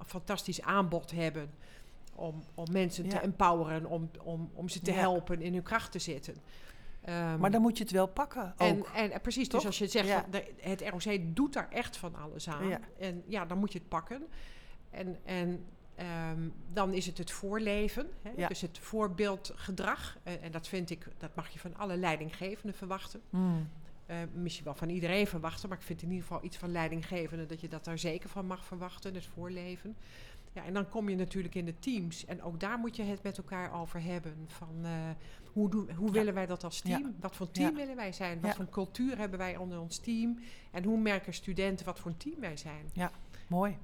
fantastisch 0.06 0.62
aanbod 0.62 1.10
hebben. 1.10 1.50
Om, 2.18 2.42
om 2.54 2.66
mensen 2.72 3.04
Ja. 3.04 3.10
te 3.10 3.18
empoweren, 3.18 3.86
om, 3.86 4.10
om, 4.22 4.50
om 4.54 4.68
ze 4.68 4.80
te 4.80 4.90
Ja. 4.92 4.96
helpen 4.98 5.40
in 5.42 5.52
hun 5.52 5.62
kracht 5.62 5.92
te 5.92 5.98
zetten. 5.98 6.34
Ehm, 7.02 7.38
Maar 7.38 7.50
dan 7.50 7.62
moet 7.62 7.76
je 7.78 7.82
het 7.84 7.92
wel 7.92 8.06
pakken 8.08 8.54
en, 8.56 8.78
ook. 8.78 8.88
en 8.94 9.10
eh, 9.10 9.20
precies, 9.20 9.48
Toch? 9.48 9.56
dus 9.60 9.66
als 9.66 9.78
je 9.78 9.86
zegt, 9.86 10.06
Ja. 10.08 10.20
van 10.20 10.30
de, 10.30 10.54
het 10.60 10.82
ROC 10.88 11.36
doet 11.36 11.52
daar 11.52 11.68
echt 11.70 11.96
van 11.96 12.14
alles 12.14 12.48
aan. 12.48 12.68
Ja. 12.68 12.80
En 12.98 13.22
ja, 13.26 13.44
dan 13.46 13.58
moet 13.58 13.72
je 13.72 13.78
het 13.78 13.88
pakken. 13.88 14.26
En, 14.90 15.16
en 15.24 15.64
ehm, 15.94 16.48
dan 16.72 16.92
is 16.92 17.06
het 17.06 17.18
het 17.18 17.30
voorleven, 17.30 18.08
hè? 18.22 18.30
Ja. 18.36 18.48
dus 18.48 18.60
het 18.60 18.78
voorbeeldgedrag. 18.78 20.16
En, 20.22 20.42
en 20.42 20.50
dat 20.50 20.68
vind 20.68 20.90
ik, 20.90 21.06
dat 21.18 21.34
mag 21.34 21.48
je 21.48 21.58
van 21.58 21.76
alle 21.76 21.96
leidinggevenden 21.96 22.74
verwachten. 22.74 23.20
Hmm. 23.30 23.68
Eh, 24.06 24.16
misschien 24.32 24.64
wel 24.64 24.74
van 24.74 24.88
iedereen 24.88 25.26
verwachten, 25.26 25.68
maar 25.68 25.78
ik 25.78 25.84
vind 25.84 26.02
in 26.02 26.08
ieder 26.10 26.26
geval 26.26 26.44
iets 26.44 26.56
van 26.56 26.72
leidinggevenden 26.72 27.48
dat 27.48 27.60
je 27.60 27.68
dat 27.68 27.84
daar 27.84 27.98
zeker 27.98 28.28
van 28.28 28.46
mag 28.46 28.64
verwachten, 28.64 29.14
het 29.14 29.26
voorleven. 29.26 29.96
Ja, 30.58 30.64
en 30.64 30.72
dan 30.74 30.88
kom 30.88 31.08
je 31.08 31.16
natuurlijk 31.16 31.54
in 31.54 31.64
de 31.64 31.78
teams. 31.78 32.24
En 32.24 32.42
ook 32.42 32.60
daar 32.60 32.78
moet 32.78 32.96
je 32.96 33.02
het 33.02 33.22
met 33.22 33.38
elkaar 33.38 33.72
over 33.80 34.02
hebben. 34.02 34.34
Van 34.46 34.68
eh, 34.82 34.90
hoe, 35.52 35.70
doen, 35.70 35.90
hoe 35.96 36.06
Ja. 36.06 36.12
willen 36.12 36.34
wij 36.34 36.46
dat 36.46 36.64
als 36.64 36.80
team? 36.80 37.02
Ja. 37.02 37.10
Wat 37.20 37.36
voor 37.36 37.50
team 37.50 37.70
Ja. 37.70 37.74
willen 37.76 37.96
wij 37.96 38.12
zijn? 38.12 38.40
Wat 38.40 38.50
Ja. 38.50 38.56
voor 38.56 38.68
cultuur 38.68 39.18
hebben 39.18 39.38
wij 39.38 39.56
onder 39.56 39.80
ons 39.80 39.98
team? 39.98 40.38
En 40.70 40.84
hoe 40.84 40.98
merken 41.00 41.34
studenten 41.34 41.86
wat 41.86 41.98
voor 41.98 42.16
team 42.16 42.40
wij 42.40 42.56
zijn? 42.56 42.90
Mooi. 43.46 43.76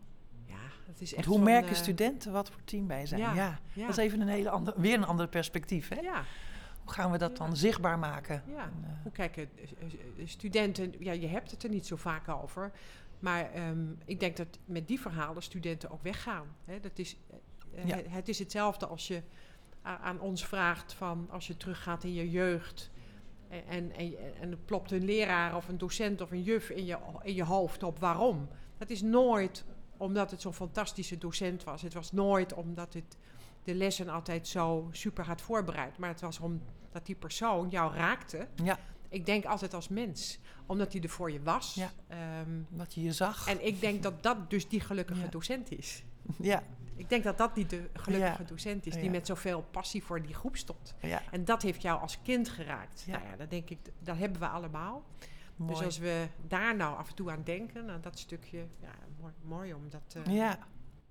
Ja, 0.46 0.54
dat 0.87 1.00
is 1.00 1.10
Want 1.10 1.12
echt 1.12 1.26
hoe 1.26 1.38
merken 1.44 1.70
eh, 1.70 1.76
studenten 1.76 2.32
wat 2.32 2.50
voor 2.50 2.60
team 2.64 2.87
wij 2.87 3.06
zijn? 3.06 3.20
Ja, 3.20 3.34
Ja, 3.34 3.58
ja. 3.72 3.87
dat 3.87 3.98
is 3.98 4.04
even 4.04 4.20
een 4.20 4.28
hele 4.28 4.50
andere, 4.50 4.80
weer 4.80 4.94
een 4.94 5.04
ander 5.06 5.28
perspectief. 5.28 5.88
Hè? 5.88 6.00
Ja, 6.00 6.24
Hoe 6.84 6.92
gaan 6.92 7.10
we 7.10 7.18
dat 7.18 7.38
Ja. 7.38 7.44
dan 7.46 7.56
zichtbaar 7.56 7.98
maken? 7.98 8.42
ja. 8.46 8.62
En, 8.62 8.84
eh, 8.84 8.90
Hoe 9.02 9.12
kijken 9.12 9.48
studenten? 10.24 10.94
Ja, 10.98 11.12
je 11.12 11.26
hebt 11.26 11.50
het 11.50 11.62
er 11.62 11.70
niet 11.70 11.87
zo 11.87 11.96
vaak 11.96 12.28
over. 12.28 12.72
Maar 13.24 13.52
ehm, 13.52 13.87
ik 14.04 14.20
denk 14.20 14.37
dat 14.37 14.58
met 14.64 14.88
die 14.88 15.00
verhalen 15.00 15.42
studenten 15.42 15.90
ook 15.90 16.02
weggaan. 16.02 16.46
Hè? 16.64 16.80
Dat 16.80 16.98
is, 16.98 17.16
eh, 17.74 17.87
Ja. 17.87 17.96
het, 18.08 18.28
is 18.28 18.38
hetzelfde 18.38 18.87
als 18.87 19.06
je 19.08 19.22
aan 19.82 20.20
ons 20.20 20.46
vraagt 20.46 20.92
van 20.92 21.28
als 21.30 21.46
je 21.46 21.56
teruggaat 21.56 22.04
in 22.04 22.12
je 22.14 22.30
jeugd. 22.30 22.90
En, 23.48 23.62
en, 23.68 23.92
en, 23.92 24.14
en 24.40 24.50
er 24.50 24.56
plopt 24.64 24.90
een 24.90 25.04
leraar 25.04 25.56
of 25.56 25.68
een 25.68 25.78
docent 25.78 26.20
of 26.20 26.30
een 26.30 26.42
juf 26.42 26.70
in 26.70 26.84
je, 26.84 26.98
in 27.22 27.34
je 27.34 27.44
hoofd 27.44 27.82
op 27.82 27.98
waarom. 27.98 28.48
Dat 28.78 28.90
is 28.90 29.02
nooit 29.02 29.64
omdat 29.96 30.30
het 30.30 30.40
zo'n 30.40 30.54
fantastische 30.54 31.18
docent 31.18 31.64
was. 31.64 31.82
Het 31.82 31.94
was 31.94 32.12
nooit 32.12 32.52
omdat 32.52 32.94
het 32.94 33.16
de 33.62 33.74
lessen 33.74 34.08
altijd 34.08 34.48
zo 34.48 34.88
super 34.92 35.24
had 35.26 35.40
voorbereid. 35.40 35.98
Maar 35.98 36.08
het 36.08 36.20
was 36.20 36.38
omdat 36.38 37.06
die 37.06 37.14
persoon 37.16 37.68
jou 37.68 37.94
raakte. 37.94 38.48
ja, 38.64 38.78
Ik 39.14 39.27
denk 39.27 39.44
altijd 39.44 39.74
als 39.74 39.88
mens. 39.88 40.38
Omdat 40.66 40.92
hij 40.92 41.03
er 41.03 41.09
voor 41.09 41.31
je 41.31 41.42
was. 41.42 41.74
Ja. 41.74 41.90
Ehm, 42.09 42.50
wat 42.68 42.94
je 42.94 43.03
je 43.03 43.12
zag. 43.12 43.48
en 43.48 43.66
ik 43.66 43.81
denk 43.81 44.03
dat 44.03 44.22
dat 44.22 44.50
dus 44.50 44.68
die 44.68 44.81
gelukkige 44.81 45.20
Ja. 45.20 45.27
docent 45.29 45.70
is. 45.70 46.03
ja, 46.53 46.62
Ik 46.96 47.09
denk 47.09 47.24
dat 47.24 47.38
dat 47.38 47.55
die 47.55 47.66
de 47.66 47.88
gelukkige 47.92 48.42
Ja. 48.42 48.48
docent 48.48 48.87
is. 48.87 48.94
Die 48.94 49.11
met 49.11 49.27
zoveel 49.27 49.62
passie 49.70 50.03
voor 50.05 50.22
die 50.22 50.35
groep 50.35 50.57
stond. 50.57 50.94
ja, 51.00 51.22
En 51.31 51.44
dat 51.44 51.62
heeft 51.62 51.83
jou 51.83 52.00
als 52.00 52.18
kind 52.22 52.48
geraakt. 52.48 53.05
Nou 53.07 53.22
ja, 53.24 53.37
dat 53.37 53.50
denk 53.50 53.70
ik, 53.70 53.79
dat 53.98 54.16
hebben 54.16 54.40
we 54.40 54.46
allemaal. 54.48 55.05
mooi. 55.57 55.72
Dus 55.72 55.83
als 55.85 55.98
we 55.98 56.27
daar 56.48 56.77
nou 56.77 56.96
af 56.96 57.09
en 57.09 57.14
toe 57.14 57.31
aan 57.31 57.42
denken, 57.44 57.90
aan 57.90 58.00
dat 58.00 58.18
stukje, 58.18 58.66
ja, 58.81 58.90
mooi, 59.20 59.33
mooi 59.42 59.74
om 59.74 59.88
dat. 59.90 60.16
eh, 60.27 60.35
Ja. 60.35 60.59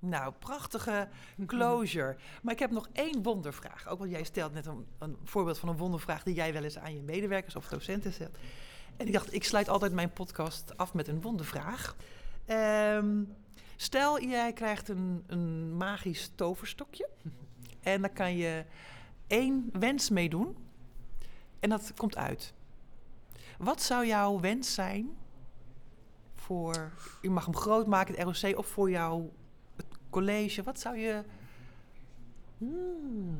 Nou, 0.06 0.34
prachtige 0.39 1.08
closure. 1.46 2.16
Maar 2.42 2.54
ik 2.54 2.60
heb 2.60 2.72
nog 2.72 2.89
één 2.94 3.24
wondervraag. 3.24 3.88
Ook 3.88 4.00
want 4.00 4.12
jij 4.12 4.24
stelt 4.24 4.54
net 4.54 4.66
een, 4.66 4.86
een 5.00 5.18
voorbeeld 5.24 5.58
van 5.58 5.70
een 5.70 5.78
wondervraag 5.78 6.24
die 6.24 6.34
jij 6.34 6.54
wel 6.54 6.63
eens 6.63 6.78
aan 6.78 6.96
je 6.96 7.02
medewerkers 7.02 7.56
of 7.56 7.68
docenten 7.68 8.13
stelt. 8.13 8.38
En 8.98 9.08
ik 9.08 9.13
dacht, 9.13 9.34
ik 9.34 9.44
sluit 9.44 9.70
altijd 9.70 9.94
mijn 9.94 10.13
podcast 10.13 10.78
af 10.78 10.94
met 10.94 11.08
een 11.08 11.22
wondervraag. 11.22 11.96
Ehm, 12.46 13.24
stel, 13.76 14.22
jij 14.22 14.54
krijgt 14.54 14.89
een, 14.89 15.24
een 15.28 15.78
magisch 15.78 16.32
toverstokje. 16.36 17.10
En 17.82 18.02
dan 18.02 18.13
kan 18.13 18.36
je 18.36 18.66
één 19.28 19.70
wens 19.74 20.10
mee 20.10 20.30
doen. 20.30 20.58
En 21.60 21.70
dat 21.70 21.94
komt 21.96 22.18
uit. 22.18 22.54
Wat 23.58 23.82
zou 23.82 24.06
jouw 24.06 24.39
wens 24.39 24.74
zijn 24.74 25.18
voor... 26.36 26.92
Je 27.22 27.30
mag 27.30 27.46
hem 27.46 27.56
groot 27.56 27.88
maken, 27.88 28.16
het 28.16 28.42
ROC, 28.42 28.58
of 28.58 28.68
voor 28.68 28.89
jouw 28.89 29.32
college. 30.13 30.63
Wat 30.63 30.80
zou 30.80 30.97
je 30.97 31.23
Hmm. 32.58 33.36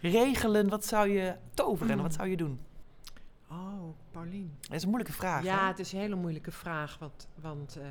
regelen? 0.00 0.68
Wat 0.68 0.84
zou 0.84 1.08
je 1.08 1.34
toveren? 1.54 1.96
Mm. 1.96 2.02
Wat 2.02 2.14
zou 2.14 2.28
je 2.28 2.36
doen? 2.36 2.60
Oh, 3.50 3.96
Paulien. 4.10 4.56
Dat 4.60 4.72
is 4.72 4.82
een 4.82 4.88
moeilijke 4.88 5.16
vraag. 5.16 5.44
Ja, 5.44 5.60
hè? 5.60 5.66
het 5.66 5.78
is 5.78 5.92
een 5.92 5.98
hele 5.98 6.14
moeilijke 6.14 6.50
vraag. 6.50 6.98
Want, 6.98 7.28
want 7.40 7.76
eh, 7.76 7.84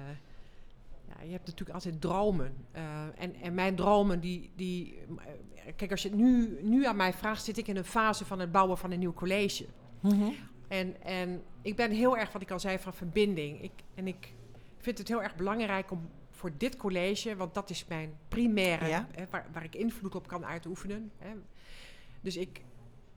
ja, 1.07 1.23
je 1.23 1.31
hebt 1.31 1.45
natuurlijk 1.45 1.75
altijd 1.75 2.01
dromen. 2.01 2.55
Eh, 2.71 2.83
en, 3.17 3.35
en 3.35 3.53
mijn 3.53 3.75
dromen, 3.75 4.19
die. 4.19 4.51
die 4.55 4.97
eh, 5.55 5.73
kijk, 5.75 5.91
als 5.91 6.01
je 6.01 6.09
het 6.09 6.17
nu, 6.17 6.59
nu 6.61 6.85
aan 6.85 6.95
mij 6.95 7.13
vraagt, 7.13 7.43
zit 7.43 7.57
ik 7.57 7.67
in 7.67 7.77
een 7.77 7.85
fase 7.85 8.25
van 8.25 8.39
het 8.39 8.51
bouwen 8.51 8.77
van 8.77 8.91
een 8.91 8.99
nieuw 8.99 9.13
college. 9.13 9.65
Mhm. 9.99 10.29
En, 10.67 11.01
en 11.01 11.43
ik 11.61 11.75
ben 11.75 11.91
heel 11.91 12.17
erg, 12.17 12.31
wat 12.31 12.41
ik 12.41 12.51
al 12.51 12.59
zei, 12.59 12.79
van 12.79 12.93
verbinding. 12.93 13.61
Ik, 13.61 13.71
en 13.95 14.07
ik 14.07 14.33
vind 14.77 14.97
het 14.97 15.07
heel 15.07 15.23
erg 15.23 15.35
belangrijk 15.35 15.91
om 15.91 16.09
voor 16.43 16.57
dit 16.57 16.75
college, 16.77 17.35
want 17.35 17.53
dat 17.53 17.69
is 17.69 17.85
mijn 17.87 18.13
primaire, 18.27 18.87
Ja. 18.87 19.07
hè, 19.11 19.25
waar, 19.29 19.45
waar 19.53 19.63
ik 19.63 19.75
invloed 19.75 20.15
op 20.15 20.27
kan 20.27 20.45
uitoefenen. 20.45 21.11
Hè. 21.17 21.29
Dus 22.21 22.37
ik 22.37 22.61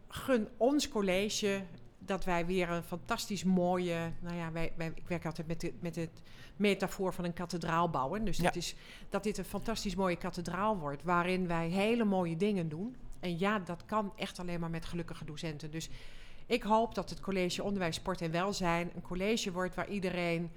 gun 0.09 0.49
ons 0.57 0.89
college 0.89 1.63
dat 1.99 2.25
wij 2.25 2.47
weer 2.47 2.71
een 2.71 2.83
fantastisch 2.83 3.45
mooie, 3.45 4.13
nou 4.21 4.37
ja, 4.37 4.53
wij, 4.53 4.73
wij, 4.77 4.93
ik 4.95 5.09
werk 5.09 5.25
altijd 5.27 5.47
met, 5.47 5.61
de, 5.61 5.73
met 5.81 5.97
het 5.97 6.23
metafoor 6.57 7.13
van 7.15 7.25
een 7.25 7.33
kathedraal 7.33 7.91
bouwen. 7.91 8.25
Dus 8.25 8.37
Ja. 8.37 8.43
dat, 8.43 8.57
is, 8.57 8.75
dat 9.09 9.23
dit 9.23 9.39
een 9.39 9.45
fantastisch 9.45 9.95
mooie 9.95 10.17
kathedraal 10.17 10.79
wordt, 10.79 11.03
waarin 11.03 11.47
wij 11.47 11.69
hele 11.69 12.05
mooie 12.05 12.37
dingen 12.37 12.69
doen. 12.69 12.97
En 13.21 13.39
ja, 13.39 13.59
dat 13.59 13.85
kan 13.85 14.13
echt 14.17 14.39
alleen 14.39 14.61
maar 14.61 14.71
met 14.71 14.85
gelukkige 14.85 15.25
docenten. 15.25 15.71
Dus 15.71 15.89
ik 16.47 16.63
hoop 16.63 16.95
dat 16.95 17.11
het 17.11 17.21
college 17.21 17.63
Onderwijs, 17.63 17.97
Sport 17.97 18.21
en 18.21 18.31
Welzijn 18.31 18.91
een 18.95 19.03
college 19.03 19.53
wordt 19.53 19.75
waar 19.75 19.89
iedereen 19.89 20.51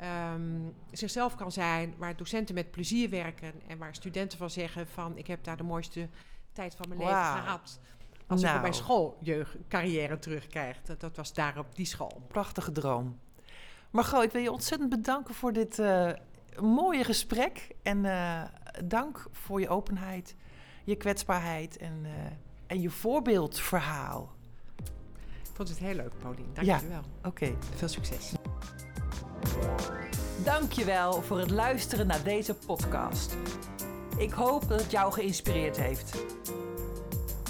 ehm, 0.00 0.60
zichzelf 0.90 1.34
kan 1.34 1.52
zijn, 1.52 1.94
waar 1.98 2.16
docenten 2.16 2.54
met 2.54 2.70
plezier 2.70 3.10
werken 3.10 3.52
en 3.66 3.78
waar 3.78 3.94
studenten 3.94 4.38
van 4.38 4.50
zeggen 4.50 4.86
van 4.88 5.16
ik 5.16 5.26
heb 5.26 5.44
daar 5.44 5.56
de 5.56 5.62
mooiste 5.62 6.08
tijd 6.52 6.74
van 6.74 6.88
mijn 6.88 7.00
leven 7.00 7.14
gehad. 7.14 7.80
Als 8.26 8.40
ik 8.40 8.46
op 8.46 8.50
Nou. 8.52 8.60
mijn 8.60 8.74
schooljeugdcarrière 8.74 10.18
terugkrijg. 10.18 10.82
Dat, 10.82 11.00
dat 11.00 11.16
was 11.16 11.32
daar 11.32 11.58
op 11.58 11.74
die 11.76 11.86
school. 11.86 12.22
Prachtige 12.28 12.72
droom. 12.72 13.18
Margot, 13.90 14.22
ik 14.22 14.30
wil 14.32 14.42
je 14.42 14.52
ontzettend 14.52 14.90
bedanken 14.90 15.34
voor 15.34 15.52
dit 15.52 15.78
eh, 15.78 16.10
mooie 16.60 17.04
gesprek. 17.04 17.68
En 17.82 18.04
eh, 18.04 18.42
dank 18.84 19.26
voor 19.32 19.60
je 19.60 19.68
openheid, 19.68 20.34
je 20.84 20.96
kwetsbaarheid 20.96 21.76
en, 21.76 22.00
eh, 22.04 22.10
en 22.66 22.80
je 22.80 22.90
voorbeeldverhaal. 22.90 24.34
Ik 25.42 25.52
vond 25.62 25.68
het 25.68 25.78
heel 25.78 25.94
leuk, 25.94 26.12
Paulien. 26.18 26.50
Dank 26.54 26.66
Ja. 26.66 26.78
je 26.80 26.88
wel. 26.88 27.02
Oké. 27.24 27.54
Veel 27.74 27.88
succes. 27.88 28.32
Dankjewel 30.44 31.22
voor 31.22 31.38
het 31.38 31.50
luisteren 31.50 32.06
naar 32.06 32.22
deze 32.22 32.54
podcast. 32.54 33.36
Ik 34.16 34.32
hoop 34.32 34.68
dat 34.68 34.80
het 34.80 34.90
jou 34.90 35.12
geïnspireerd 35.12 35.76
heeft. 35.76 36.24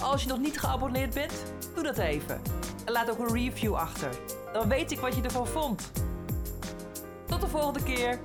Als 0.03 0.23
je 0.23 0.29
nog 0.29 0.39
niet 0.39 0.61
geabonneerd 0.61 1.15
bent, 1.15 1.33
doe 1.75 1.83
dat 1.85 1.99
even. 1.99 2.41
En 2.85 2.93
laat 2.93 3.11
ook 3.11 3.19
een 3.19 3.35
review 3.35 3.75
achter. 3.75 4.11
Dan 4.53 4.69
weet 4.69 4.91
ik 4.91 4.99
wat 4.99 5.17
je 5.17 5.23
ervan 5.23 5.47
vond. 5.47 5.91
Tot 7.27 7.41
de 7.41 7.49
volgende 7.49 7.83
keer. 7.83 8.19